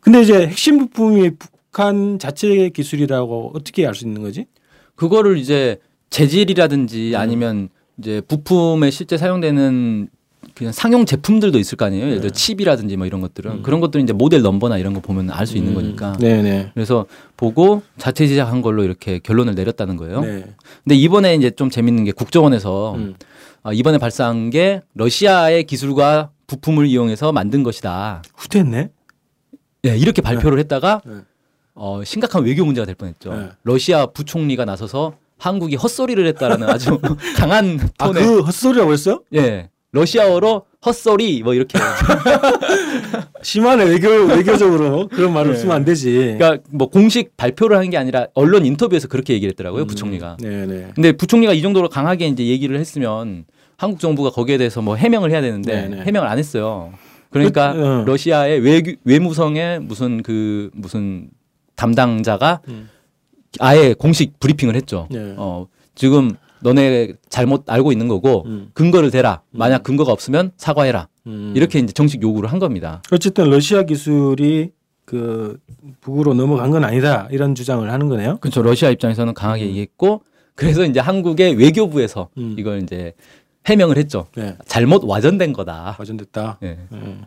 근데 0.00 0.22
이제 0.22 0.46
핵심 0.46 0.78
부품이 0.78 1.32
북한 1.76 2.18
자체 2.18 2.70
기술이라고 2.70 3.52
어떻게 3.54 3.86
알 3.86 3.94
수 3.94 4.06
있는 4.06 4.22
거지? 4.22 4.46
그거를 4.94 5.36
이제 5.36 5.76
재질이라든지 6.08 7.10
음. 7.14 7.20
아니면 7.20 7.68
이제 7.98 8.22
부품에 8.26 8.90
실제 8.90 9.18
사용되는 9.18 10.08
그냥 10.54 10.72
상용 10.72 11.04
제품들도 11.04 11.58
있을 11.58 11.76
거 11.76 11.84
아니에요. 11.84 12.06
예를 12.06 12.20
들어 12.20 12.30
네. 12.30 12.34
칩이라든지 12.34 12.96
뭐 12.96 13.06
이런 13.06 13.20
것들은 13.20 13.50
음. 13.50 13.62
그런 13.62 13.80
것들은 13.80 14.04
이제 14.04 14.14
모델 14.14 14.40
넘버나 14.40 14.78
이런 14.78 14.94
거 14.94 15.00
보면 15.00 15.28
알 15.30 15.46
수 15.46 15.58
있는 15.58 15.72
음. 15.72 15.74
거니까. 15.74 16.14
네, 16.18 16.40
네. 16.40 16.70
그래서 16.72 17.04
보고 17.36 17.82
자체 17.98 18.26
제작한 18.26 18.62
걸로 18.62 18.82
이렇게 18.82 19.18
결론을 19.18 19.54
내렸다는 19.54 19.96
거예요. 19.96 20.22
네. 20.22 20.46
근데 20.82 20.94
이번에 20.94 21.34
이제 21.34 21.50
좀 21.50 21.68
재밌는 21.68 22.04
게 22.04 22.12
국정원에서 22.12 22.94
음. 22.94 23.16
아, 23.62 23.74
이번에 23.74 23.98
발사한 23.98 24.48
게 24.48 24.80
러시아의 24.94 25.64
기술과 25.64 26.30
부품을 26.46 26.86
이용해서 26.86 27.32
만든 27.32 27.62
것이다. 27.62 28.22
후퇴했네. 28.34 28.88
예, 29.88 29.96
이렇게 29.98 30.22
발표를 30.22 30.58
했다가 30.60 31.02
네. 31.04 31.16
어, 31.76 32.02
심각한 32.04 32.42
외교 32.44 32.64
문제가 32.64 32.86
될 32.86 32.94
뻔했죠. 32.94 33.32
네. 33.34 33.48
러시아 33.62 34.06
부총리가 34.06 34.64
나서서 34.64 35.14
한국이 35.38 35.76
헛소리를 35.76 36.26
했다라는 36.28 36.68
아주 36.68 36.98
강한 37.36 37.78
아, 37.98 38.06
톤에 38.06 38.24
그 38.24 38.40
헛소리라고 38.40 38.92
했어요? 38.92 39.22
예 39.34 39.68
러시아어로 39.92 40.62
헛소리 40.84 41.42
뭐 41.42 41.52
이렇게 41.54 41.78
심하네 43.42 43.84
외교 43.84 44.08
외교적으로 44.08 45.08
그런 45.08 45.32
말을 45.32 45.52
네. 45.52 45.58
쓰면 45.58 45.76
안 45.76 45.84
되지. 45.84 46.36
그러니까 46.38 46.62
뭐 46.70 46.88
공식 46.88 47.36
발표를 47.36 47.76
한 47.76 47.90
게 47.90 47.96
아니라 47.98 48.26
언론 48.34 48.64
인터뷰에서 48.66 49.06
그렇게 49.08 49.34
얘기를 49.34 49.50
했더라고요 49.52 49.82
음, 49.82 49.86
부총리가. 49.86 50.38
네, 50.40 50.66
네. 50.66 50.88
근데 50.94 51.12
부총리가 51.12 51.52
이 51.52 51.62
정도로 51.62 51.88
강하게 51.88 52.26
이제 52.28 52.46
얘기를 52.46 52.78
했으면 52.80 53.44
한국 53.76 54.00
정부가 54.00 54.30
거기에 54.30 54.56
대해서 54.58 54.80
뭐 54.82 54.96
해명을 54.96 55.30
해야 55.30 55.40
되는데 55.42 55.82
네, 55.82 55.88
네. 55.96 56.02
해명을 56.04 56.26
안 56.26 56.38
했어요. 56.38 56.92
그러니까 57.30 57.72
그, 57.74 57.84
어. 57.86 58.04
러시아의 58.06 58.60
외교, 58.60 58.92
외무성의 59.04 59.80
무슨 59.80 60.22
그 60.22 60.70
무슨 60.74 61.28
담당자가 61.76 62.60
음. 62.68 62.88
아예 63.60 63.94
공식 63.94 64.38
브리핑을 64.40 64.74
했죠. 64.74 65.06
네. 65.10 65.34
어, 65.36 65.66
지금 65.94 66.34
너네 66.60 67.12
잘못 67.28 67.70
알고 67.70 67.92
있는 67.92 68.08
거고 68.08 68.44
음. 68.46 68.70
근거를 68.74 69.10
대라. 69.10 69.42
만약 69.50 69.82
근거가 69.82 70.12
없으면 70.12 70.52
사과해라. 70.56 71.08
음. 71.26 71.52
이렇게 71.54 71.78
이제 71.78 71.92
정식 71.92 72.22
요구를 72.22 72.50
한 72.50 72.58
겁니다. 72.58 73.02
어쨌든 73.12 73.50
러시아 73.50 73.82
기술이 73.84 74.70
그 75.04 75.58
북으로 76.00 76.34
넘어간 76.34 76.70
건 76.70 76.84
아니다 76.84 77.28
이런 77.30 77.54
주장을 77.54 77.88
하는 77.90 78.08
거네요. 78.08 78.38
그렇죠. 78.38 78.62
러시아 78.62 78.90
입장에서는 78.90 79.34
강하게 79.34 79.64
음. 79.64 79.68
얘기했고 79.68 80.22
그래서 80.54 80.84
이제 80.84 81.00
한국의 81.00 81.54
외교부에서 81.54 82.28
음. 82.38 82.56
이걸 82.58 82.82
이제 82.82 83.12
해명을 83.66 83.98
했죠. 83.98 84.26
네, 84.36 84.56
잘못 84.66 85.02
와전된 85.04 85.52
거다. 85.52 85.96
와전됐다. 85.98 86.58
예. 86.62 86.78
음. 86.92 87.24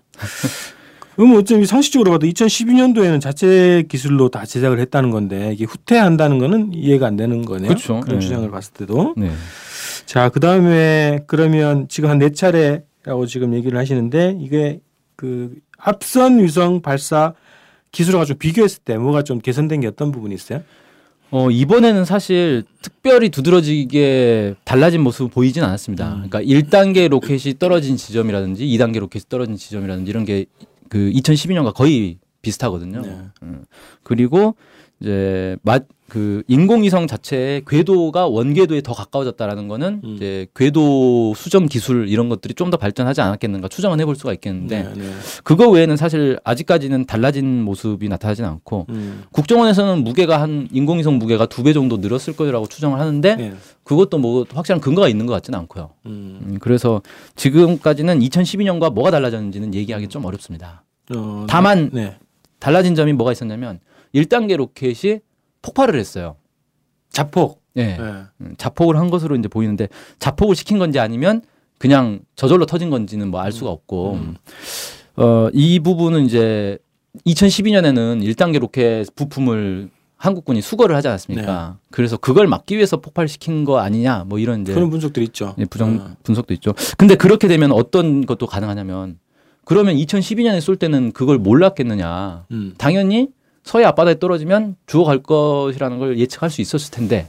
그럼 1.19 1.35
어쩜 1.35 1.65
상식적으로 1.65 2.11
봐도 2.11 2.25
2012년도에는 2.27 3.19
자체 3.19 3.83
기술로 3.89 4.29
다 4.29 4.45
제작을 4.45 4.79
했다는 4.79 5.11
건데 5.11 5.51
이게 5.53 5.65
후퇴한다는 5.65 6.39
거는 6.39 6.71
이해가 6.73 7.07
안 7.07 7.17
되는 7.17 7.43
거네요. 7.43 7.67
그렇죠. 7.67 7.95
런 8.07 8.19
네. 8.19 8.19
주장을 8.19 8.49
봤을 8.49 8.71
때도. 8.71 9.15
네. 9.17 9.29
자, 10.05 10.29
그 10.29 10.39
다음에 10.39 11.19
그러면 11.27 11.89
지금 11.89 12.09
한 12.09 12.19
네 12.19 12.31
차례라고 12.31 13.25
지금 13.25 13.53
얘기를 13.53 13.77
하시는데 13.77 14.37
이게 14.39 14.79
그 15.17 15.55
앞선 15.77 16.41
위성 16.41 16.81
발사 16.81 17.33
기술을 17.91 18.17
가지고 18.19 18.39
비교했을 18.39 18.83
때 18.85 18.97
뭐가 18.97 19.23
좀 19.23 19.39
개선된 19.39 19.81
게 19.81 19.87
어떤 19.87 20.13
부분이 20.13 20.33
있어요? 20.33 20.63
어, 21.31 21.51
이번에는 21.51 22.05
사실 22.05 22.63
특별히 22.81 23.27
두드러지게 23.27 24.55
달라진 24.63 25.01
모습 25.01 25.29
보이진 25.31 25.65
않았습니다. 25.65 26.13
음. 26.13 26.29
그러니까 26.29 26.41
1단계 26.41 27.09
로켓이 27.09 27.55
떨어진 27.59 27.97
지점이라든지 27.97 28.65
2단계 28.65 28.99
로켓이 28.99 29.23
떨어진 29.27 29.57
지점이라든지 29.57 30.09
이런 30.09 30.23
게 30.23 30.45
그 30.89 30.97
2012년과 31.11 31.73
거의 31.73 32.19
비슷하거든요. 32.41 33.01
네. 33.01 33.21
음. 33.43 33.65
그리고 34.03 34.55
이제 35.01 35.57
맛 35.63 35.85
그 36.09 36.43
인공위성 36.47 37.07
자체의 37.07 37.63
궤도가 37.65 38.27
원궤도에 38.27 38.81
더 38.81 38.93
가까워졌다라는 38.93 39.67
거는 39.69 40.01
음. 40.03 40.15
이제 40.15 40.47
궤도 40.55 41.33
수정 41.35 41.67
기술 41.67 42.09
이런 42.09 42.27
것들이 42.27 42.55
좀 42.55 42.69
더 42.69 42.77
발전하지 42.77 43.21
않았겠는가 43.21 43.67
추정은 43.67 43.99
해볼 43.99 44.15
수가 44.15 44.31
있겠는데 44.33 44.83
네, 44.83 44.93
네. 44.93 45.11
그거 45.43 45.69
외에는 45.69 45.97
사실 45.97 46.37
아직까지는 46.43 47.05
달라진 47.05 47.63
모습이 47.63 48.07
나타나진 48.09 48.45
않고 48.45 48.85
음. 48.89 49.23
국정원에서는 49.31 50.03
무게가 50.03 50.39
한 50.39 50.67
인공위성 50.71 51.17
무게가 51.17 51.45
두 51.45 51.63
배 51.63 51.73
정도 51.73 51.97
늘었을 51.97 52.35
거라고 52.35 52.67
추정을 52.67 52.99
하는데 52.99 53.35
네. 53.35 53.53
그것도 53.83 54.17
뭐 54.19 54.45
확실한 54.53 54.81
근거가 54.81 55.09
있는 55.09 55.25
것 55.25 55.33
같지는 55.33 55.57
않고요. 55.59 55.89
음. 56.05 56.39
음, 56.43 56.57
그래서 56.59 57.01
지금까지는 57.35 58.19
2012년과 58.19 58.93
뭐가 58.93 59.09
달라졌는지는 59.11 59.73
얘기하기 59.73 60.07
좀 60.09 60.25
어렵습니다. 60.25 60.83
어, 61.15 61.45
다만 61.49 61.89
네. 61.91 62.17
달라진 62.59 62.93
점이 62.93 63.13
뭐가 63.13 63.31
있었냐면 63.31 63.79
1단계 64.13 64.55
로켓이 64.57 65.19
폭발을 65.61 65.99
했어요. 65.99 66.35
자폭. 67.09 67.61
예. 67.75 67.85
네. 67.85 67.97
음, 68.41 68.55
자폭을 68.57 68.97
한 68.97 69.09
것으로 69.09 69.35
이제 69.35 69.47
보이는데 69.47 69.87
자폭을 70.19 70.55
시킨 70.55 70.79
건지 70.79 70.99
아니면 70.99 71.41
그냥 71.77 72.19
저절로 72.35 72.65
터진 72.65 72.89
건지는 72.89 73.29
뭐 73.31 73.41
알 73.41 73.51
수가 73.51 73.69
없고 73.71 74.13
음. 74.15 74.35
어, 75.15 75.49
이 75.53 75.79
부분은 75.79 76.25
이제 76.25 76.77
2012년에는 77.25 78.21
1단계 78.23 78.59
로켓 78.59 79.05
부품을 79.15 79.89
한국군이 80.17 80.61
수거를 80.61 80.95
하지 80.95 81.07
않았습니까? 81.07 81.77
그래서 81.91 82.17
그걸 82.17 82.47
막기 82.47 82.75
위해서 82.75 82.97
폭발시킨 82.97 83.63
거 83.63 83.79
아니냐 83.79 84.25
뭐 84.27 84.37
이런 84.39 84.61
이제 84.61 84.73
그런 84.73 84.89
분석들이 84.89 85.25
있죠. 85.27 85.55
예, 85.59 85.65
부정 85.65 85.95
어. 85.97 86.15
분석도 86.23 86.53
있죠. 86.55 86.73
근데 86.97 87.15
그렇게 87.15 87.47
되면 87.47 87.71
어떤 87.71 88.25
것도 88.25 88.45
가능하냐면 88.47 89.17
그러면 89.63 89.95
2012년에 89.95 90.59
쏠 90.59 90.75
때는 90.75 91.11
그걸 91.13 91.37
몰랐겠느냐. 91.37 92.45
음. 92.51 92.73
당연히 92.77 93.29
서해 93.69 93.85
앞바다에 93.85 94.17
떨어지면 94.17 94.77
죽어갈 94.87 95.21
것이라는 95.21 95.99
걸 95.99 96.17
예측할 96.17 96.49
수 96.49 96.59
있었을 96.61 96.89
텐데. 96.89 97.27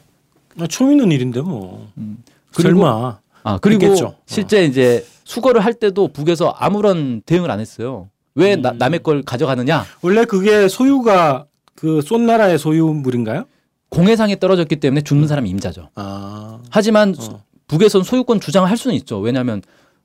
아, 0.59 0.67
처음 0.67 0.93
있는 0.93 1.13
일인데 1.13 1.43
뭐. 1.43 1.87
음. 1.99 2.25
그리고- 2.55 2.81
설마. 2.81 3.19
아 3.43 3.59
그리고 3.59 3.85
했겠죠. 3.85 4.07
어. 4.07 4.15
실제 4.25 4.65
이제 4.65 5.05
수거를 5.25 5.63
할 5.63 5.75
때도 5.75 6.09
북에서 6.09 6.49
아무런 6.59 7.21
대응을 7.27 7.51
안 7.51 7.61
했어요. 7.61 8.09
왜 8.35 8.57
나- 8.57 8.71
음. 8.71 8.79
남의 8.79 9.03
걸 9.03 9.23
가져가느냐? 9.23 9.85
원래 10.01 10.25
그게 10.25 10.67
소유가 10.69 11.45
그 11.75 12.01
쏜 12.03 12.25
나라의 12.25 12.59
소유물인가요? 12.59 13.45
공해상에 13.91 14.39
떨어졌기 14.39 14.77
때문에 14.77 15.03
죽는 15.03 15.29
사람이 15.29 15.49
임자죠. 15.51 15.91
아. 15.95 16.59
하지만 16.71 17.15
어. 17.21 17.43
북에선 17.67 18.03
소유권 18.03 18.41
주장을 18.41 18.69
할 18.69 18.79
수는 18.79 18.97
있죠. 18.97 19.19
왜냐하면 19.21 19.61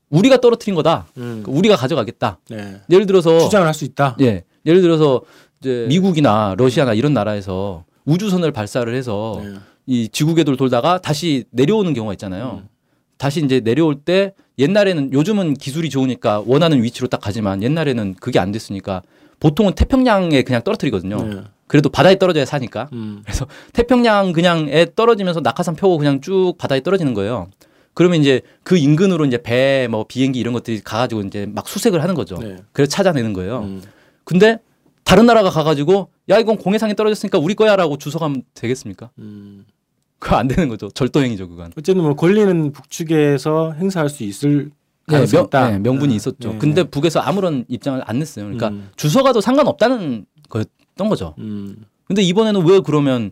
우리가 0.09 0.37
떨어뜨린 0.41 0.75
거다. 0.75 1.05
음. 1.17 1.43
우리가 1.47 1.77
가져가겠다. 1.77 2.39
네. 2.49 2.81
예를 2.89 3.05
들어서 3.05 3.39
주장을 3.39 3.65
할 3.65 3.73
수 3.73 3.85
있다. 3.85 4.17
예. 4.19 4.43
예를 4.65 4.81
들어서 4.81 5.21
이제 5.65 5.85
미국이나 5.89 6.53
러시아나 6.57 6.93
이런 6.93 7.13
나라에서 7.13 7.85
우주선을 8.05 8.51
발사를 8.51 8.93
해서 8.93 9.41
네. 9.43 9.53
이 9.87 10.09
지구 10.09 10.35
궤도를 10.35 10.57
돌다가 10.57 10.99
다시 10.99 11.45
내려오는 11.49 11.93
경우가 11.93 12.13
있잖아요. 12.13 12.61
음. 12.63 12.69
다시 13.17 13.43
이제 13.43 13.59
내려올 13.61 13.95
때 13.95 14.33
옛날에는 14.59 15.11
요즘은 15.11 15.55
기술이 15.55 15.89
좋으니까 15.89 16.43
원하는 16.45 16.83
위치로 16.83 17.07
딱 17.07 17.19
가지만 17.19 17.63
옛날에는 17.63 18.15
그게 18.19 18.39
안 18.39 18.51
됐으니까 18.51 19.01
보통은 19.39 19.73
태평양에 19.73 20.43
그냥 20.43 20.61
떨어뜨리거든요. 20.63 21.23
네. 21.23 21.41
그래도 21.67 21.89
바다에 21.89 22.19
떨어져야 22.19 22.45
사니까. 22.45 22.89
음. 22.93 23.23
태평양 23.73 24.33
그냥에 24.33 24.87
떨어지면서 24.95 25.41
낙하산 25.41 25.75
펴고 25.75 25.97
그냥 25.97 26.21
쭉 26.21 26.53
바다에 26.57 26.81
떨어지는 26.81 27.13
거예요. 27.15 27.49
그러면 27.95 28.21
이제 28.21 28.41
그 28.63 28.77
인근으로 28.77 29.25
이제 29.25 29.41
배, 29.41 29.87
뭐 29.89 30.05
비행기 30.07 30.39
이런 30.39 30.53
것들이 30.53 30.81
가가지고 30.81 31.21
이제 31.21 31.47
막 31.49 31.67
수색을 31.67 32.03
하는 32.03 32.13
거죠. 32.13 32.37
네. 32.37 32.57
그래서 32.71 32.91
찾아내는 32.91 33.33
거예요. 33.33 33.59
음. 33.61 33.81
근데 34.25 34.59
다른 35.05 35.27
나라가 35.27 35.49
가가지고 35.49 36.09
야 36.29 36.39
이건 36.39 36.57
공해상에 36.57 36.95
떨어졌으니까 36.95 37.37
우리 37.37 37.53
거야라고 37.53 37.97
주워가면 37.97 38.43
되겠습니까? 38.53 39.11
음. 39.19 39.65
그거 40.19 40.35
안 40.35 40.47
되는 40.47 40.67
거죠. 40.67 40.89
절도행위죠 40.89 41.47
그건. 41.47 41.71
어쨌든 41.77 42.01
뭐 42.01 42.15
권리는 42.15 42.71
북측에서 42.71 43.73
행사할 43.73 44.09
수 44.09 44.23
있을 44.23 44.71
네, 45.07 45.23
명. 45.31 45.49
네, 45.51 45.79
명분이 45.79 46.09
네. 46.09 46.15
있었죠. 46.15 46.53
네. 46.53 46.57
근데 46.57 46.83
북에서 46.83 47.19
아무런 47.19 47.65
입장을 47.67 48.01
안 48.03 48.19
냈어요. 48.19 48.45
그러니까 48.45 48.69
음. 48.69 48.89
주서가도 48.95 49.39
상관없다는 49.41 50.25
거였던 50.49 51.09
거죠. 51.09 51.35
음. 51.37 51.85
근데 52.05 52.23
이번에는 52.23 52.65
왜 52.65 52.79
그러면 52.79 53.31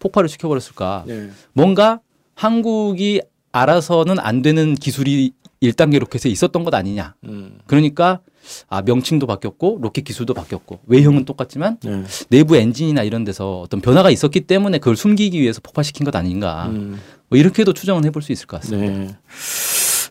폭발을 0.00 0.28
시켜버렸을까? 0.28 1.04
네. 1.06 1.30
뭔가 1.54 2.00
한국이 2.34 3.22
알아서는 3.52 4.18
안 4.18 4.42
되는 4.42 4.74
기술이 4.74 5.32
1단계 5.62 5.98
로켓에 5.98 6.30
있었던 6.30 6.64
것 6.64 6.74
아니냐. 6.74 7.14
음. 7.24 7.58
그러니까 7.66 8.20
아 8.68 8.82
명칭도 8.82 9.26
바뀌었고 9.26 9.78
로켓 9.80 10.02
기술도 10.02 10.34
바뀌었고 10.34 10.80
외형은 10.86 11.24
똑같지만 11.24 11.78
네. 11.82 12.04
내부 12.28 12.56
엔진이나 12.56 13.02
이런 13.02 13.24
데서 13.24 13.60
어떤 13.60 13.80
변화가 13.80 14.10
있었기 14.10 14.42
때문에 14.42 14.78
그걸 14.78 14.96
숨기기 14.96 15.40
위해서 15.40 15.60
폭발시킨 15.62 16.04
것 16.04 16.14
아닌가. 16.14 16.66
음. 16.68 17.00
뭐 17.28 17.38
이렇게도 17.38 17.72
추정은 17.72 18.04
해볼 18.04 18.22
수 18.22 18.32
있을 18.32 18.46
것 18.46 18.60
같습니다. 18.60 18.92
네. 18.92 19.16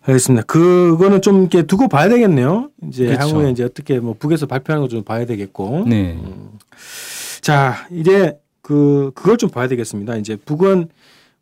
알겠습니다. 0.05 0.43
그거는 0.43 1.21
좀 1.21 1.41
이렇게 1.41 1.63
두고 1.63 1.87
봐야 1.87 2.09
되겠네요. 2.09 2.69
이제 2.89 3.05
그렇죠. 3.05 3.21
향후에 3.21 3.51
이제 3.51 3.63
어떻게 3.63 3.99
뭐 3.99 4.15
북에서 4.17 4.47
발표하는 4.47 4.83
거좀 4.85 5.03
봐야 5.03 5.25
되겠고. 5.25 5.85
네. 5.87 6.13
음. 6.13 6.49
자, 7.41 7.87
이제 7.91 8.37
그 8.61 9.11
그걸 9.15 9.37
좀 9.37 9.49
봐야 9.49 9.67
되겠습니다. 9.67 10.17
이제 10.17 10.35
북은 10.35 10.89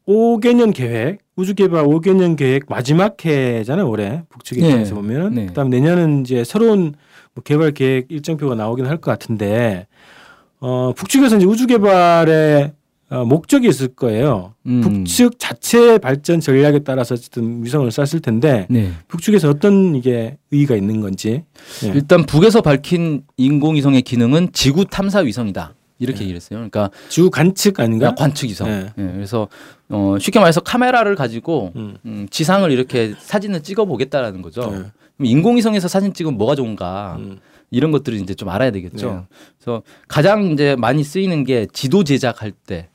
5개년 0.07 0.73
계획, 0.73 1.19
우주 1.35 1.53
개발 1.55 1.83
5개년 1.85 2.35
계획 2.35 2.63
마지막 2.69 3.23
해잖아요, 3.25 3.87
올해. 3.89 4.23
북측 4.29 4.59
네. 4.59 4.67
입장에서 4.67 4.95
보면은. 4.95 5.33
네. 5.35 5.45
그 5.47 5.53
다음 5.53 5.69
내년은 5.69 6.21
이제 6.21 6.43
새로운 6.43 6.93
뭐 7.33 7.43
개발 7.43 7.71
계획 7.71 8.11
일정표가 8.11 8.55
나오긴 8.55 8.85
할 8.85 8.97
것 8.97 9.11
같은데 9.11 9.87
어, 10.59 10.93
북측에서 10.95 11.37
이제 11.37 11.45
우주 11.45 11.65
개발의 11.67 12.73
어, 13.09 13.25
목적이 13.25 13.67
있을 13.67 13.89
거예요. 13.89 14.53
음. 14.67 14.81
북측 14.81 15.37
자체 15.37 15.97
발전 15.97 16.39
전략에 16.39 16.79
따라서 16.79 17.15
어쨌든 17.15 17.63
위성을 17.63 17.89
쐈을 17.91 18.21
텐데 18.21 18.67
네. 18.69 18.91
북측에서 19.09 19.49
어떤 19.49 19.95
이게 19.95 20.37
의의가 20.51 20.75
있는 20.75 21.01
건지. 21.01 21.43
네. 21.83 21.91
일단 21.93 22.25
북에서 22.25 22.61
밝힌 22.61 23.23
인공위성의 23.37 24.01
기능은 24.03 24.49
지구 24.53 24.85
탐사 24.85 25.19
위성이다. 25.19 25.73
이렇게 26.01 26.19
네. 26.19 26.23
얘기를 26.25 26.35
했어요. 26.37 26.57
그러니까 26.57 26.89
지구 27.09 27.29
관측 27.29 27.79
아닌가? 27.79 28.15
관측 28.15 28.49
위성. 28.49 28.67
네. 28.67 28.87
예, 28.97 29.03
그래서 29.13 29.47
어, 29.89 30.17
쉽게 30.19 30.39
말해서 30.39 30.59
카메라를 30.59 31.15
가지고 31.15 31.71
음. 31.75 31.95
음, 32.05 32.27
지상을 32.29 32.69
이렇게 32.71 33.13
사진을 33.19 33.61
찍어 33.61 33.85
보겠다라는 33.85 34.41
거죠. 34.41 34.61
네. 34.61 34.77
그럼 34.77 35.25
인공위성에서 35.25 35.87
사진 35.87 36.13
찍으면 36.13 36.37
뭐가 36.37 36.55
좋은가 36.55 37.17
음. 37.19 37.39
이런 37.69 37.91
것들을 37.91 38.19
이제 38.19 38.33
좀 38.33 38.49
알아야 38.49 38.71
되겠죠. 38.71 39.11
네. 39.13 39.37
그래서 39.59 39.83
가장 40.07 40.51
이제 40.51 40.75
많이 40.75 41.03
쓰이는 41.03 41.43
게 41.43 41.67
지도 41.71 42.03
제작할 42.03 42.51
때, 42.51 42.89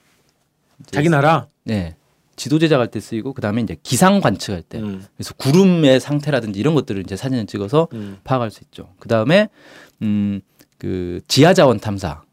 자기 0.86 1.08
나라. 1.08 1.46
네, 1.64 1.96
지도 2.34 2.58
제작할 2.58 2.88
때 2.88 3.00
쓰이고 3.00 3.32
그 3.32 3.40
다음에 3.40 3.62
이제 3.62 3.76
기상 3.82 4.20
관측할 4.20 4.62
때, 4.62 4.78
음. 4.78 5.02
그래서 5.16 5.32
구름의 5.34 6.00
상태라든지 6.00 6.58
이런 6.58 6.74
것들을 6.74 7.00
이제 7.02 7.16
사진을 7.16 7.46
찍어서 7.46 7.88
음. 7.94 8.18
파악할 8.24 8.50
수 8.50 8.64
있죠. 8.64 8.88
그 8.98 9.08
다음에 9.08 9.48
음, 10.02 10.40
그 10.76 11.20
지하 11.28 11.54
자원 11.54 11.78
탐사 11.80 12.25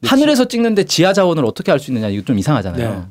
네, 0.00 0.08
하늘에서 0.08 0.46
찍는데 0.46 0.84
지하 0.84 1.12
자원을 1.12 1.44
어떻게 1.44 1.72
알 1.72 1.78
수 1.78 1.90
있느냐 1.90 2.08
이거 2.08 2.24
좀 2.24 2.38
이상하잖아요. 2.38 2.90
네. 2.90 3.02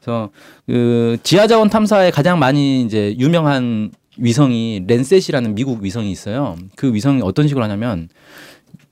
그래서 0.00 0.30
그 0.66 1.16
지하 1.22 1.46
자원 1.46 1.70
탐사에 1.70 2.10
가장 2.10 2.38
많이 2.38 2.82
이제 2.82 3.14
유명한 3.18 3.90
위성이 4.18 4.84
랜셋이라는 4.86 5.54
미국 5.54 5.82
위성이 5.82 6.10
있어요. 6.10 6.56
그 6.76 6.92
위성이 6.92 7.22
어떤 7.22 7.48
식으로 7.48 7.64
하냐면 7.64 8.08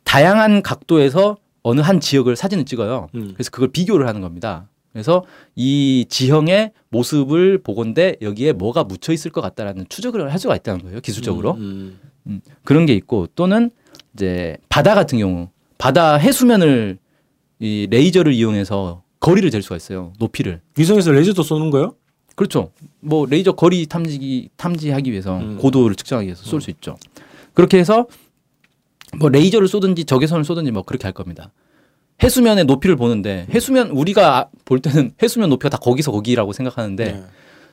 다양한 0.04 0.62
각도에서 0.62 1.36
어느 1.62 1.80
한 1.80 2.00
지역을 2.00 2.36
사진을 2.36 2.64
찍어요. 2.64 3.08
음. 3.14 3.32
그래서 3.34 3.50
그걸 3.50 3.68
비교를 3.68 4.06
하는 4.08 4.20
겁니다. 4.20 4.68
그래서 4.92 5.24
이 5.54 6.06
지형의 6.08 6.72
모습을 6.88 7.58
보건대 7.62 8.16
여기에 8.22 8.52
뭐가 8.54 8.82
묻혀 8.84 9.12
있을 9.12 9.30
것 9.30 9.40
같다라는 9.40 9.86
추적을 9.88 10.32
할 10.32 10.38
수가 10.38 10.56
있다는 10.56 10.82
거예요. 10.82 11.00
기술적으로. 11.00 11.52
음. 11.54 11.98
음, 12.26 12.40
그런 12.64 12.86
게 12.86 12.94
있고 12.94 13.28
또는 13.34 13.70
이제 14.14 14.56
바다 14.68 14.94
같은 14.94 15.18
경우 15.18 15.48
바다 15.80 16.16
해수면을 16.16 16.98
이 17.58 17.86
레이저를 17.90 18.34
이용해서 18.34 19.02
거리를 19.18 19.50
잴 19.50 19.62
수가 19.62 19.76
있어요. 19.76 20.12
높이를. 20.18 20.60
위성에서 20.78 21.10
레이저도 21.10 21.42
쏘는 21.42 21.70
거요? 21.70 21.94
그렇죠. 22.36 22.70
뭐 23.00 23.24
레이저 23.26 23.52
거리 23.52 23.86
탐지기 23.86 24.50
탐지하기 24.56 25.10
위해서 25.10 25.38
음. 25.38 25.56
고도를 25.58 25.96
측정하기 25.96 26.26
위해서 26.26 26.44
쏠 26.44 26.60
수 26.60 26.70
있죠. 26.70 26.96
그렇게 27.54 27.78
해서 27.78 28.06
뭐 29.18 29.30
레이저를 29.30 29.68
쏘든지 29.68 30.04
적외선을 30.04 30.44
쏘든지 30.44 30.70
뭐 30.70 30.82
그렇게 30.82 31.04
할 31.04 31.12
겁니다. 31.12 31.50
해수면의 32.22 32.66
높이를 32.66 32.96
보는데 32.96 33.46
해수면 33.52 33.88
우리가 33.90 34.50
볼 34.66 34.80
때는 34.80 35.12
해수면 35.22 35.48
높이가 35.48 35.70
다 35.70 35.78
거기서 35.78 36.12
거기라고 36.12 36.52
생각하는데 36.52 37.04
네. 37.12 37.24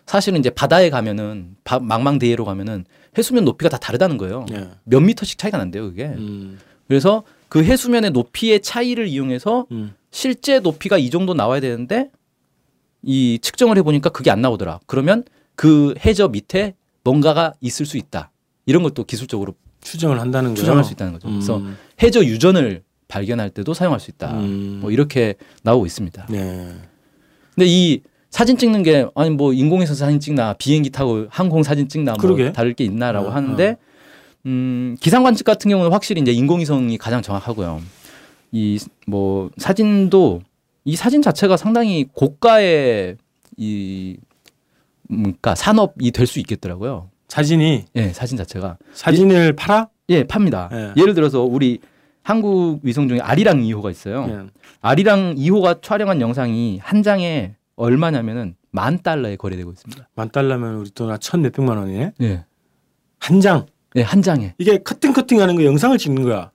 사실은 0.06 0.40
이제 0.40 0.50
바다에 0.50 0.90
가면은 0.90 1.58
바- 1.66 1.80
망망대해로 1.80 2.46
가면은 2.46 2.86
해수면 3.18 3.44
높이가 3.44 3.68
다 3.70 3.78
다르다는 3.78 4.18
거예요. 4.18 4.46
네. 4.50 4.70
몇 4.86 5.02
미터씩 5.02 5.38
차이가 5.38 5.58
난대요, 5.58 5.84
그게. 5.90 6.06
음. 6.06 6.58
그래서 6.88 7.24
그 7.50 7.64
해수면의 7.64 8.12
높이의 8.12 8.62
차이를 8.62 9.08
이용해서 9.08 9.68
음. 9.72 9.94
실제 10.12 10.60
높이가 10.60 10.98
이 10.98 11.10
정도 11.10 11.34
나와야 11.34 11.60
되는데 11.60 12.10
이 13.04 13.40
측정을 13.42 13.78
해보니까 13.78 14.10
그게 14.10 14.32
안 14.32 14.42
나오더라. 14.42 14.80
그러면 14.86 15.24
그 15.56 15.94
해저 16.06 16.28
밑에 16.28 16.76
뭔가가 17.04 17.54
있을 17.62 17.86
수 17.86 17.98
있다. 17.98 18.32
이런 18.66 18.84
것도 18.84 19.06
기술적으로 19.06 19.54
추정을 19.82 20.20
한다는 20.20 20.50
거예요. 20.50 20.56
추정할 20.58 20.84
수 20.84 20.94
있다는 20.94 21.14
거죠. 21.14 21.30
그래서 21.30 21.58
음. 21.58 21.78
해저 22.02 22.24
유전을 22.24 22.84
발견할 23.08 23.50
때도 23.52 23.74
사용할 23.74 24.00
수 24.00 24.12
있다. 24.12 24.34
음. 24.34 24.80
뭐 24.82 24.92
이렇게 24.92 25.36
나오고 25.64 25.86
있습니다. 25.86 26.28
네. 26.30 26.74
근데 27.56 27.66
이 27.66 28.02
사진 28.30 28.58
찍는 28.58 28.84
게 28.84 29.08
아니 29.16 29.30
뭐 29.30 29.54
인공위성 29.54 29.96
사진 29.96 30.20
찍나 30.20 30.54
비행기 30.54 30.90
타고 30.90 31.28
항공 31.30 31.64
사진 31.64 31.88
찍나 31.88 32.14
뭐 32.14 32.22
그러게. 32.22 32.52
다를 32.52 32.74
게 32.74 32.84
있나라고 32.84 33.28
어, 33.28 33.32
하는데 33.32 33.78
음 34.46 34.96
기상 35.00 35.24
관측 35.24 35.44
같은 35.44 35.70
경우는 35.70 35.92
확실히 35.92 36.22
이제 36.22 36.32
인공위성이 36.32 36.98
가장 36.98 37.22
정확하고요. 37.22 37.82
이 38.52 38.78
뭐 39.08 39.50
사진도 39.58 40.42
이 40.86 40.96
사진 40.96 41.22
자체가 41.22 41.58
상당히 41.58 42.06
고가의 42.14 43.18
이 43.58 44.18
뭔가 45.10 45.56
산업이 45.56 46.12
될 46.12 46.28
수 46.28 46.40
있겠더라고요. 46.40 47.10
사진이 47.28 47.86
예, 47.96 48.10
사진 48.14 48.38
자체가 48.38 48.78
사진을 48.94 49.54
팔아? 49.54 49.90
예 50.10 50.24
팝니다. 50.24 50.70
예. 50.72 50.94
예를 51.02 51.14
들어서 51.14 51.42
우리 51.44 51.80
한국 52.24 52.80
위성 52.84 53.08
중에 53.10 53.20
아리랑 53.20 53.62
2호가 53.62 53.92
있어요. 53.92 54.26
예. 54.30 54.48
아리랑 54.82 55.36
2호가 55.36 55.82
촬영한 55.82 56.22
영상이 56.22 56.80
한 56.82 57.04
장에 57.04 57.56
얼마냐면은 57.76 58.56
만 58.72 59.02
달러에 59.02 59.36
거래되고 59.36 59.72
있습니다. 59.72 60.10
만 60.16 60.30
달러면 60.30 60.76
우리 60.76 60.90
돈천 60.92 61.42
몇백만 61.42 61.78
원이네. 61.78 62.14
예. 62.22 62.46
한 63.20 63.42
장. 63.42 63.66
예, 63.98 64.02
한 64.04 64.22
장에. 64.22 64.54
이게 64.58 64.78
커팅 64.78 65.12
커팅 65.14 65.42
하는 65.42 65.56
거 65.56 65.64
영상을 65.66 65.98
찍는 65.98 66.24
거야. 66.24 66.52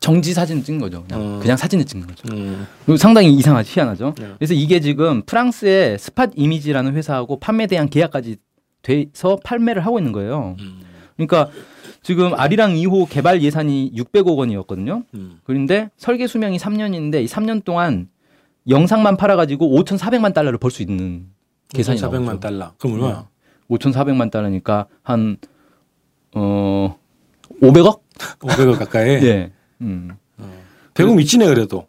정지 0.00 0.34
사진을 0.34 0.62
찍는 0.64 0.80
거죠. 0.80 1.04
그냥, 1.08 1.20
어. 1.36 1.38
그냥 1.40 1.56
사진을 1.56 1.84
찍는 1.86 2.06
거죠. 2.06 2.22
음. 2.34 2.66
그리고 2.84 2.96
상당히 2.98 3.32
이상하죠, 3.32 3.70
희한하죠. 3.72 4.14
네. 4.18 4.32
그래서 4.38 4.52
이게 4.52 4.80
지금 4.80 5.22
프랑스의 5.22 5.98
스팟 5.98 6.28
이미지라는 6.36 6.94
회사하고 6.94 7.38
판매 7.38 7.66
대한 7.66 7.88
계약까지 7.88 8.36
돼서 8.82 9.38
판매를 9.44 9.84
하고 9.86 9.98
있는 9.98 10.12
거예요. 10.12 10.56
음. 10.60 10.80
그러니까 11.16 11.50
지금 12.02 12.34
아리랑 12.34 12.74
2호 12.74 13.08
개발 13.08 13.40
예산이 13.42 13.92
600억 13.96 14.36
원이었거든요. 14.36 15.04
음. 15.14 15.38
그런데 15.44 15.88
설계 15.96 16.26
수명이 16.26 16.58
3년인데 16.58 17.22
이 17.22 17.26
3년 17.26 17.64
동안 17.64 18.08
영상만 18.68 19.16
팔아가지고 19.16 19.68
5,400만 19.84 20.34
달러를 20.34 20.58
벌 20.58 20.70
수 20.70 20.82
있는 20.82 21.28
계산이 21.70 21.98
400만 21.98 22.24
나오죠. 22.24 22.40
달러. 22.40 22.72
그럼 22.78 23.02
얼마? 23.02 23.24
5,400만 23.70 24.30
달러니까 24.30 24.86
한 25.02 25.38
어, 26.34 26.96
500억? 27.60 28.00
500억 28.40 28.78
가까이. 28.78 29.08
예. 29.24 29.50
음. 29.80 30.10
100억 30.94 31.16
미치네 31.16 31.46
그래도. 31.46 31.86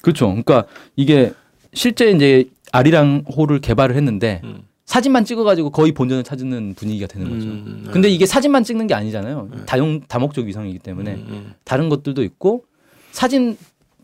그렇죠. 0.00 0.26
그러니까 0.26 0.64
이게 0.96 1.32
실제 1.74 2.10
이제 2.10 2.44
아리랑 2.72 3.24
호를 3.34 3.60
개발을 3.60 3.94
했는데 3.96 4.40
음. 4.44 4.62
사진만 4.84 5.24
찍어가지고 5.24 5.70
거의 5.70 5.92
본전을 5.92 6.24
찾는 6.24 6.74
분위기가 6.74 7.06
되는 7.06 7.30
거죠. 7.30 7.46
음, 7.46 7.88
근데 7.92 8.08
네. 8.08 8.14
이게 8.14 8.26
사진만 8.26 8.64
찍는 8.64 8.88
게 8.88 8.94
아니잖아요. 8.94 9.48
네. 9.50 9.64
다용 9.64 10.00
다목적 10.06 10.44
위성이기 10.46 10.80
때문에 10.80 11.14
음, 11.14 11.26
음. 11.28 11.54
다른 11.64 11.88
것들도 11.88 12.22
있고 12.24 12.64
사진 13.12 13.56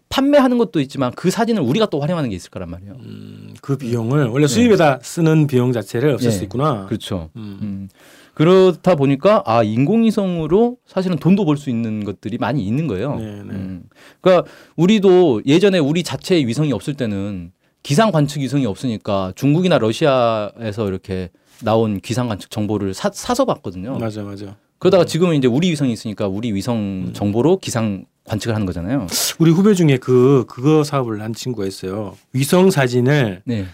판매하는 0.08 0.56
것도 0.56 0.80
있지만 0.80 1.12
그 1.14 1.30
사진을 1.30 1.62
우리가 1.62 1.86
또 1.90 2.00
활용하는 2.00 2.30
게 2.30 2.36
있을 2.36 2.50
거란 2.50 2.70
말이에요. 2.70 2.94
음, 3.00 3.54
그 3.60 3.76
비용을 3.76 4.28
원래 4.28 4.46
수입에다 4.46 5.00
쓰는 5.02 5.46
비용 5.46 5.72
자체를 5.72 6.14
없앨 6.14 6.30
네. 6.30 6.36
수 6.36 6.44
있구나. 6.44 6.86
그렇죠. 6.86 7.28
음. 7.36 7.58
음. 7.82 7.88
그렇다 8.34 8.94
보니까 8.94 9.42
아 9.46 9.62
인공위성으로 9.64 10.76
사실은 10.86 11.16
돈도 11.18 11.44
벌 11.44 11.56
수 11.56 11.70
있는 11.70 12.04
것들이 12.04 12.38
많이 12.38 12.64
있는 12.64 12.86
거예요. 12.86 13.16
네, 13.16 13.24
네. 13.24 13.50
음. 13.50 13.82
그러니까 14.20 14.48
우리도 14.76 15.42
예전에 15.46 15.78
우리 15.78 16.02
자체의 16.02 16.46
위성이 16.46 16.72
없을 16.72 16.94
때는 16.94 17.50
기상 17.82 18.10
관측 18.12 18.40
위성이 18.40 18.64
없으니까 18.66 19.32
중국이나 19.34 19.78
러시아에서 19.78 20.86
이렇게 20.88 21.30
나온 21.62 22.00
기상 22.00 22.28
관측 22.28 22.50
정보를 22.50 22.94
사, 22.94 23.10
사서 23.12 23.44
봤거든요. 23.44 23.98
맞아, 23.98 24.22
맞아. 24.22 24.56
그러다가 24.78 25.04
지금은 25.04 25.34
이제 25.36 25.48
우리 25.48 25.70
위성이 25.70 25.92
있으니까 25.92 26.28
우리 26.28 26.52
위성 26.54 27.10
정보로 27.14 27.58
기상 27.58 28.04
관측을 28.24 28.54
하는 28.54 28.66
거잖아요. 28.66 29.06
우리 29.40 29.50
후배 29.50 29.74
중에 29.74 29.96
그 29.96 30.44
그거 30.46 30.84
사업을 30.84 31.20
한 31.22 31.32
친구가 31.34 31.66
있어요. 31.66 32.16
위성 32.32 32.70
사진을 32.70 33.42
네. 33.44 33.66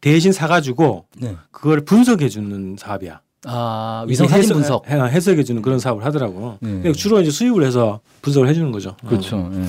대신 0.00 0.30
사가지고 0.32 1.06
네. 1.18 1.34
그걸 1.50 1.80
분석해 1.80 2.28
주는 2.28 2.76
사업이야. 2.78 3.20
아 3.44 4.04
위성 4.08 4.28
사진 4.28 4.52
분석. 4.52 4.88
해석해 4.88 5.42
주는 5.42 5.62
그런 5.62 5.78
사업을 5.78 6.04
하더라고. 6.04 6.58
네. 6.60 6.92
주로 6.92 7.20
이제 7.20 7.30
수입을 7.30 7.64
해서 7.64 8.00
분석을 8.22 8.48
해주는 8.48 8.70
거죠. 8.70 8.96
그렇죠. 9.06 9.36
어, 9.36 9.50
예. 9.54 9.62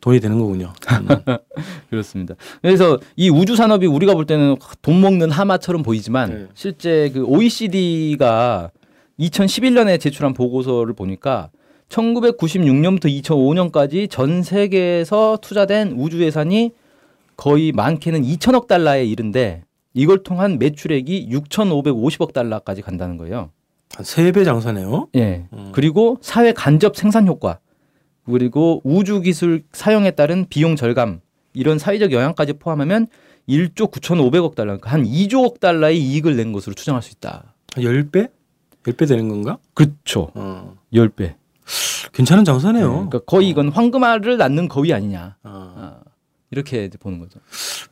돈이 0.00 0.20
되는 0.20 0.38
거군요. 0.38 0.72
음. 0.92 1.08
그렇습니다. 1.90 2.34
그래서 2.62 2.98
이 3.16 3.28
우주 3.28 3.56
산업이 3.56 3.86
우리가 3.86 4.14
볼 4.14 4.24
때는 4.26 4.56
돈 4.80 5.00
먹는 5.00 5.30
하마처럼 5.30 5.82
보이지만 5.82 6.30
네. 6.30 6.46
실제 6.54 7.10
그 7.12 7.22
OECD가 7.24 8.70
2011년에 9.18 10.00
제출한 10.00 10.32
보고서를 10.32 10.94
보니까 10.94 11.50
1996년부터 11.90 13.06
2005년까지 13.22 14.08
전 14.08 14.42
세계에서 14.42 15.38
투자된 15.42 15.94
우주 15.98 16.22
예산이 16.22 16.72
거의 17.36 17.72
많게는 17.72 18.22
2천억 18.22 18.66
달러에 18.66 19.04
이른데 19.04 19.64
이걸 19.94 20.22
통한 20.22 20.58
매출액이 20.58 21.28
6,550억 21.30 22.32
달러까지 22.32 22.82
간다는 22.82 23.16
거예요. 23.16 23.50
한세 23.94 24.30
배 24.32 24.44
장사네요. 24.44 25.08
예. 25.16 25.46
음. 25.52 25.70
그리고 25.72 26.18
사회 26.20 26.52
간접 26.52 26.96
생산 26.96 27.26
효과 27.26 27.58
그리고 28.24 28.80
우주 28.84 29.20
기술 29.20 29.64
사용에 29.72 30.12
따른 30.12 30.46
비용 30.48 30.76
절감 30.76 31.20
이런 31.54 31.78
사회적 31.78 32.12
영향까지 32.12 32.54
포함하면 32.54 33.08
1조 33.48 33.90
9,500억 33.90 34.54
달러 34.54 34.76
그러니까 34.76 34.90
한 34.90 35.04
2조억 35.04 35.58
달러의 35.58 35.98
이익을 36.00 36.36
낸 36.36 36.52
것으로 36.52 36.74
추정할 36.74 37.02
수 37.02 37.10
있다. 37.10 37.54
한 37.74 37.84
10배? 37.84 38.30
10배 38.84 39.08
되는 39.08 39.28
건가? 39.28 39.58
그렇죠. 39.74 40.30
어. 40.34 40.76
10배. 40.92 41.34
괜찮은 42.12 42.44
장사네요. 42.44 42.90
그러니까 42.90 43.18
거의 43.20 43.48
이건 43.48 43.68
황금알을 43.70 44.36
낳는 44.36 44.68
거위 44.68 44.92
아니냐. 44.92 45.36
어. 45.42 45.74
아, 45.76 46.00
이렇게 46.50 46.88
보는 46.98 47.18
거죠. 47.18 47.38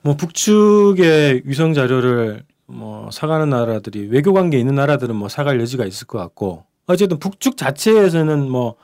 뭐 0.02 0.16
북측의 0.16 1.42
위성 1.44 1.74
자료를 1.74 2.42
뭐 2.66 3.08
사가는 3.10 3.48
나라들이 3.48 4.08
외교 4.08 4.32
관계 4.32 4.58
있는 4.58 4.74
나라들은 4.74 5.14
뭐 5.16 5.28
사갈 5.28 5.60
여지가 5.60 5.86
있을 5.86 6.06
것 6.06 6.18
같고 6.18 6.64
어쨌든 6.86 7.18
북측 7.18 7.56
자체에서는 7.56 8.50
뭐 8.50 8.76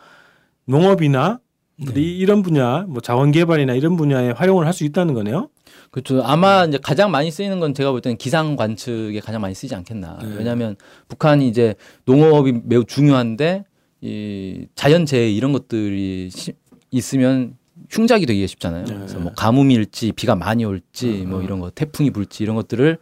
농업이나 0.66 1.40
네. 1.76 2.00
이- 2.00 2.18
이런 2.18 2.42
분야 2.42 2.84
뭐 2.88 3.00
자원 3.00 3.32
개발이나 3.32 3.74
이런 3.74 3.96
분야에 3.96 4.30
활용을 4.30 4.66
할 4.66 4.72
수 4.72 4.84
있다는 4.84 5.12
거네요. 5.14 5.48
그렇죠. 5.90 6.22
아마 6.24 6.64
이제 6.64 6.78
가장 6.82 7.10
많이 7.10 7.30
쓰이는 7.30 7.60
건 7.60 7.74
제가 7.74 7.90
볼 7.92 8.00
때는 8.00 8.16
기상 8.16 8.56
관측에 8.56 9.20
가장 9.20 9.40
많이 9.40 9.54
쓰이지 9.54 9.74
않겠나. 9.74 10.18
네. 10.22 10.34
왜냐하면 10.38 10.76
북한이 11.08 11.48
이제 11.48 11.74
농업이 12.04 12.60
매우 12.64 12.84
중요한데 12.84 13.64
이 14.00 14.66
자연재해 14.74 15.30
이런 15.30 15.52
것들이 15.52 16.30
시- 16.30 16.52
있으면 16.90 17.56
흉작이 17.90 18.26
되기가 18.26 18.46
쉽잖아요. 18.46 18.84
네. 18.84 18.94
그래서 18.94 19.18
뭐 19.18 19.32
가뭄이 19.34 19.74
일지 19.74 20.12
비가 20.12 20.34
많이 20.34 20.64
올지 20.64 21.22
음, 21.24 21.30
뭐 21.30 21.38
음. 21.40 21.44
이런 21.44 21.60
거 21.60 21.70
태풍이 21.70 22.10
불지 22.10 22.42
이런 22.42 22.56
것들을 22.56 22.98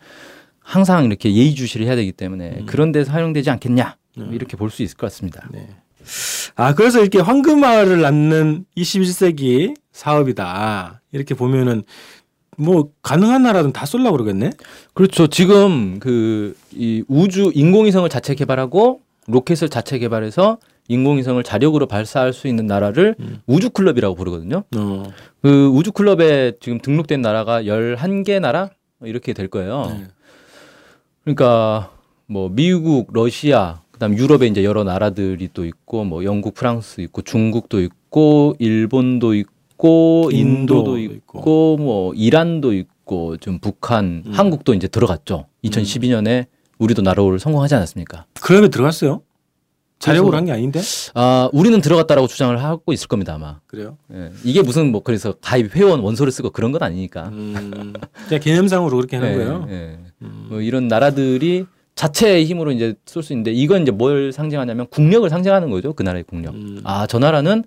항상 0.60 1.04
이렇게 1.04 1.32
예의주시를 1.34 1.86
해야 1.86 1.96
되기 1.96 2.12
때문에 2.12 2.58
음. 2.60 2.66
그런 2.66 2.92
데서 2.92 3.12
활용되지 3.12 3.50
않겠냐 3.50 3.96
뭐 4.16 4.26
음. 4.26 4.34
이렇게 4.34 4.56
볼 4.56 4.70
수 4.70 4.82
있을 4.82 4.96
것 4.96 5.06
같습니다. 5.06 5.48
네. 5.52 5.68
아 6.56 6.74
그래서 6.74 7.00
이렇게 7.00 7.20
황금알을 7.20 8.00
낳는 8.00 8.64
21세기 8.76 9.74
사업이다 9.92 11.00
이렇게 11.12 11.34
보면은 11.34 11.84
뭐 12.58 12.90
가능한 13.02 13.42
나라는 13.44 13.72
다 13.72 13.86
쏠라 13.86 14.10
그러겠네. 14.10 14.50
그렇죠. 14.94 15.26
지금 15.28 15.98
그 15.98 16.54
이 16.74 17.04
우주 17.08 17.50
인공위성을 17.54 18.08
자체 18.08 18.34
개발하고 18.34 19.00
로켓을 19.26 19.68
자체 19.68 19.98
개발해서 19.98 20.58
인공위성을 20.88 21.42
자력으로 21.42 21.86
발사할 21.86 22.32
수 22.32 22.48
있는 22.48 22.66
나라를 22.66 23.14
음. 23.20 23.40
우주 23.46 23.70
클럽이라고 23.70 24.14
부르거든요. 24.14 24.64
어. 24.76 25.02
그 25.40 25.68
우주 25.68 25.92
클럽에 25.92 26.52
지금 26.60 26.80
등록된 26.80 27.22
나라가 27.22 27.62
11개 27.62 28.40
나라 28.40 28.70
이렇게 29.02 29.32
될 29.32 29.48
거예요. 29.48 29.86
네. 29.86 30.06
그러니까 31.24 31.90
뭐 32.26 32.48
미국, 32.50 33.12
러시아, 33.12 33.80
그다음 33.90 34.16
유럽에 34.16 34.46
이제 34.46 34.64
여러 34.64 34.84
나라들이 34.84 35.48
또 35.52 35.64
있고 35.64 36.04
뭐 36.04 36.24
영국, 36.24 36.54
프랑스 36.54 37.00
있고 37.00 37.22
중국도 37.22 37.80
있고 37.80 38.56
일본도 38.58 39.34
있고 39.34 40.30
인도도 40.32 40.98
인도도 40.98 40.98
있고, 40.98 41.76
뭐 41.76 42.14
이란도 42.14 42.72
있고 42.72 43.36
좀 43.38 43.58
북한, 43.58 44.22
음. 44.26 44.32
한국도 44.32 44.74
이제 44.74 44.88
들어갔죠. 44.88 45.46
2012년에 45.64 46.46
우리도 46.78 47.02
나라를 47.02 47.38
성공하지 47.38 47.74
않았습니까? 47.76 48.26
클럽에 48.40 48.68
들어갔어요. 48.68 49.22
자력으로 50.02 50.36
한 50.36 50.44
게 50.44 50.52
아닌데 50.52 50.80
아, 51.14 51.48
우리는 51.52 51.80
들어갔다라고 51.80 52.26
주장을 52.26 52.62
하고 52.62 52.92
있을 52.92 53.06
겁니다, 53.08 53.34
아마. 53.34 53.60
그래요. 53.66 53.96
예. 54.12 54.30
이게 54.44 54.60
무슨 54.62 54.90
뭐 54.90 55.02
그래서 55.02 55.34
가입 55.40 55.76
회원 55.76 56.00
원서를 56.00 56.32
쓰고 56.32 56.50
그런 56.50 56.72
건 56.72 56.82
아니니까. 56.82 57.28
음, 57.28 57.92
그냥 58.28 58.40
개념상으로 58.40 58.96
그렇게 58.96 59.16
하는 59.16 59.32
예, 59.32 59.36
거예요. 59.36 59.66
예. 59.70 59.98
음. 60.22 60.46
뭐 60.48 60.60
이런 60.60 60.88
나라들이 60.88 61.66
자체의 61.94 62.44
힘으로 62.46 62.72
이제 62.72 62.94
쏠 63.06 63.22
수 63.22 63.32
있는데 63.32 63.52
이건 63.52 63.82
이제 63.82 63.90
뭘 63.92 64.32
상징하냐면 64.32 64.86
국력을 64.88 65.28
상징하는 65.28 65.70
거죠. 65.70 65.92
그 65.92 66.02
나라의 66.02 66.24
국력. 66.24 66.54
음. 66.54 66.80
아, 66.84 67.06
저 67.06 67.18
나라는 67.18 67.64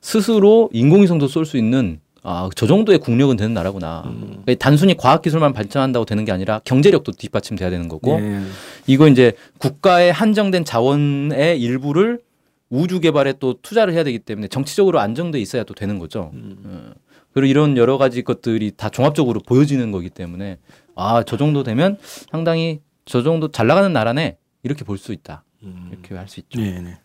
스스로 0.00 0.70
인공위성도 0.72 1.26
쏠 1.28 1.44
수 1.44 1.56
있는 1.58 2.00
아, 2.30 2.50
저 2.54 2.66
정도의 2.66 2.98
국력은 2.98 3.36
되는 3.38 3.54
나라구나. 3.54 4.02
음. 4.06 4.42
그러니까 4.44 4.54
단순히 4.62 4.94
과학 4.94 5.22
기술만 5.22 5.54
발전한다고 5.54 6.04
되는 6.04 6.26
게 6.26 6.32
아니라 6.32 6.60
경제력도 6.64 7.12
뒷받침돼야 7.12 7.70
되는 7.70 7.88
거고 7.88 8.20
예. 8.20 8.42
이거 8.86 9.08
이제 9.08 9.32
국가의 9.56 10.12
한정된 10.12 10.66
자원의 10.66 11.58
일부를 11.58 12.20
우주 12.68 13.00
개발에 13.00 13.34
또 13.40 13.58
투자를 13.62 13.94
해야 13.94 14.04
되기 14.04 14.18
때문에 14.18 14.48
정치적으로 14.48 15.00
안정돼 15.00 15.40
있어야 15.40 15.64
또 15.64 15.72
되는 15.72 15.98
거죠. 15.98 16.30
음. 16.34 16.56
어. 16.66 16.92
그리고 17.32 17.46
이런 17.50 17.78
여러 17.78 17.96
가지 17.96 18.22
것들이 18.22 18.72
다 18.76 18.90
종합적으로 18.90 19.40
보여지는 19.40 19.90
거기 19.90 20.10
때문에 20.10 20.58
아, 20.96 21.22
저 21.26 21.38
정도 21.38 21.62
되면 21.62 21.96
상당히 22.30 22.80
저 23.06 23.22
정도 23.22 23.48
잘 23.50 23.66
나가는 23.68 23.90
나라네. 23.90 24.36
이렇게 24.64 24.84
볼 24.84 24.98
수 24.98 25.12
있다. 25.14 25.44
음. 25.62 25.88
이렇게 25.92 26.14
할 26.14 26.28
수 26.28 26.40
있죠. 26.40 26.60
네, 26.60 26.78
네. 26.82 26.98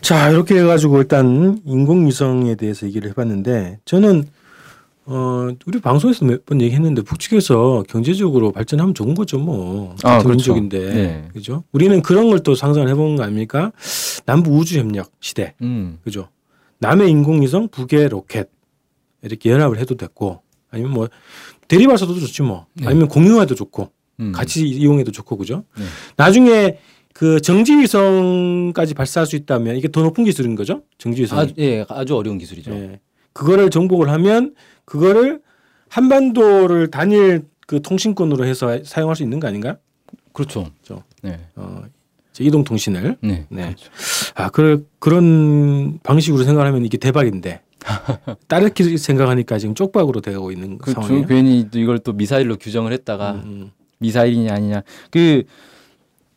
자, 0.00 0.30
이렇게 0.30 0.58
해가지고 0.60 0.98
일단 0.98 1.60
인공위성에 1.64 2.54
대해서 2.54 2.86
얘기를 2.86 3.10
해봤는데 3.10 3.80
저는 3.84 4.24
어 5.10 5.48
우리 5.66 5.80
방송에서 5.80 6.24
몇 6.26 6.44
번 6.44 6.60
얘기했는데 6.60 7.02
북측에서 7.02 7.84
경제적으로 7.88 8.52
발전하면 8.52 8.94
좋은 8.94 9.14
거죠, 9.14 9.38
뭐. 9.38 9.94
아, 10.02 10.18
같은 10.18 10.26
그렇죠. 10.30 10.54
네. 10.92 11.28
그죠? 11.32 11.64
우리는 11.72 12.00
그런 12.02 12.28
걸 12.28 12.40
또 12.40 12.54
상상을 12.54 12.88
해본 12.88 13.16
거 13.16 13.22
아닙니까? 13.22 13.72
남북 14.26 14.52
우주 14.54 14.78
협력 14.78 15.10
시대, 15.20 15.54
음. 15.62 15.98
그죠? 16.04 16.28
남의 16.80 17.10
인공위성, 17.10 17.68
북의 17.68 18.08
로켓 18.10 18.50
이렇게 19.22 19.50
연합을 19.50 19.78
해도 19.78 19.96
됐고, 19.96 20.42
아니면 20.70 20.92
뭐 20.92 21.08
대리발사도 21.68 22.14
좋지 22.20 22.42
뭐, 22.42 22.66
네. 22.74 22.86
아니면 22.86 23.08
공유해도 23.08 23.54
좋고, 23.54 23.90
음. 24.20 24.32
같이 24.32 24.66
이용해도 24.68 25.10
좋고, 25.10 25.36
그죠? 25.38 25.64
네. 25.76 25.84
나중에 26.16 26.78
그 27.18 27.40
정지위성까지 27.40 28.94
발사할 28.94 29.26
수 29.26 29.34
있다면 29.34 29.74
이게 29.74 29.88
더 29.88 30.02
높은 30.02 30.22
기술인 30.22 30.54
거죠? 30.54 30.82
정지위성. 30.98 31.36
아주, 31.36 31.54
예, 31.58 31.84
아주 31.88 32.14
어려운 32.14 32.38
기술이죠. 32.38 32.70
예. 32.70 33.00
그거를 33.32 33.70
정복을 33.70 34.08
하면 34.08 34.54
그거를 34.84 35.40
한반도를 35.88 36.92
단일 36.92 37.42
그 37.66 37.82
통신권으로 37.82 38.44
해서 38.46 38.78
사용할 38.84 39.16
수 39.16 39.24
있는 39.24 39.40
거 39.40 39.48
아닌가? 39.48 39.78
그렇죠. 40.32 40.70
그렇죠. 40.84 41.02
네. 41.22 41.40
어, 41.56 41.82
이동 42.38 42.62
통신을. 42.62 43.16
네. 43.20 43.46
네. 43.48 43.62
그렇죠. 43.62 43.90
아, 44.36 44.48
그 44.50 44.88
그런 45.00 45.98
방식으로 46.04 46.44
생각하면 46.44 46.84
이게 46.84 46.98
대박인데. 46.98 47.62
다르게 48.46 48.96
생각하니까 48.96 49.58
지금 49.58 49.74
쪽박으로 49.74 50.20
되고 50.20 50.52
있는 50.52 50.78
그, 50.78 50.92
상황이에요. 50.92 51.22
저 51.22 51.26
괜히 51.26 51.68
또 51.68 51.80
이걸 51.80 51.98
또 51.98 52.12
미사일로 52.12 52.58
규정을 52.58 52.92
했다가 52.92 53.32
음, 53.32 53.42
음. 53.44 53.70
미사일이냐 53.98 54.54
아니냐. 54.54 54.82
그 55.10 55.42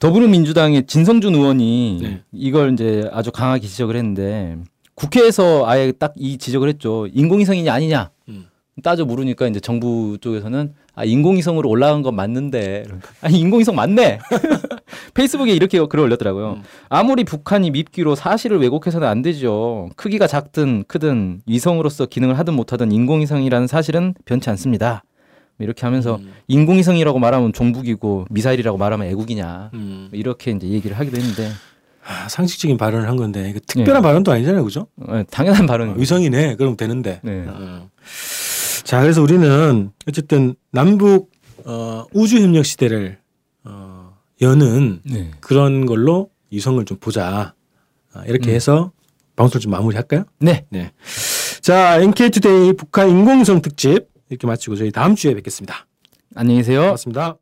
더불어민주당의 0.02 0.88
진성준 0.88 1.36
의원이 1.36 2.00
네. 2.02 2.22
이걸 2.34 2.74
이제 2.74 3.08
아주 3.14 3.32
강하게 3.32 3.68
지적을 3.68 3.96
했는데 3.96 4.58
국회에서 4.96 5.68
아예 5.68 5.92
딱 5.92 6.14
이 6.18 6.38
지적을 6.38 6.68
했죠. 6.70 7.08
인공위성이냐 7.14 7.72
아니냐. 7.72 8.10
음. 8.30 8.48
따져 8.84 9.06
물으니까 9.06 9.48
이제 9.48 9.60
정부 9.60 10.18
쪽에서는 10.20 10.74
아 10.96 11.04
인공위성으로 11.04 11.70
올라간 11.70 12.02
건 12.02 12.16
맞는데 12.16 12.86
아니 13.22 13.40
인공위성 13.40 13.76
맞네 13.76 14.20
페이스북에 15.14 15.52
이렇게 15.54 15.78
글을 15.86 16.06
올렸더라고요 16.06 16.54
음. 16.54 16.64
아무리 16.90 17.24
북한이 17.24 17.70
밉기로 17.72 18.16
사실을 18.16 18.60
왜곡해서는 18.60 19.08
안 19.08 19.22
되죠 19.22 19.90
크기가 19.98 20.26
작든 20.26 20.86
크든 20.88 21.42
위성으로서 21.46 22.08
기능을 22.08 22.40
하든 22.40 22.54
못하든 22.56 22.92
인공위성이라는 22.92 23.68
사실은 23.68 24.16
변치 24.26 24.50
않습니다 24.50 25.04
이렇게 25.64 25.86
하면서 25.86 26.16
음. 26.16 26.34
인공위성이라고 26.48 27.20
말하면 27.20 27.54
종북이고 27.54 28.28
미사일이라고 28.30 28.78
말하면 28.78 29.08
애국이냐 29.08 29.72
음. 29.74 30.10
이렇게 30.12 30.52
이제 30.52 30.68
얘기를 30.68 30.98
하기도 30.98 31.18
했는데 31.18 31.52
아, 32.04 32.28
상식적인 32.28 32.78
발언을 32.78 33.08
한 33.08 33.16
건데 33.16 33.50
이거 33.50 33.60
특별한 33.66 34.02
발언도 34.02 34.32
아니잖아요, 34.32 34.64
그죠? 34.64 34.88
어, 35.08 35.22
당연한 35.30 35.66
발언이죠 35.68 36.00
위성이네, 36.00 36.56
그럼 36.56 36.76
되는데. 36.76 37.20
네. 37.24 37.46
어. 37.48 37.90
자, 38.84 39.02
그래서 39.02 39.22
우리는 39.22 39.92
어쨌든 40.08 40.56
남북 40.72 41.32
어, 41.64 42.06
우주 42.12 42.40
협력 42.40 42.66
시대를 42.66 43.20
어, 43.66 44.18
여는 44.42 45.02
네. 45.04 45.32
그런 45.40 45.86
걸로 45.86 46.30
위성을 46.52 46.84
좀 46.86 46.98
보자. 46.98 47.54
아, 48.14 48.24
이렇게 48.26 48.50
음. 48.50 48.56
해서 48.56 48.92
방송을 49.36 49.62
좀 49.62 49.72
마무리할까요? 49.72 50.26
네. 50.40 50.66
자, 51.62 52.02
NK투데이 52.02 52.74
북한 52.74 53.10
인공위성 53.10 53.62
특집 53.62 54.11
이렇게 54.32 54.48
마치고 54.48 54.76
저희 54.76 54.92
다음 54.92 55.16
주에 55.16 55.36
뵙겠습니다. 55.36 55.86
안녕히 56.36 56.60
계세요 56.60 56.82
고맙습니다. 56.84 57.41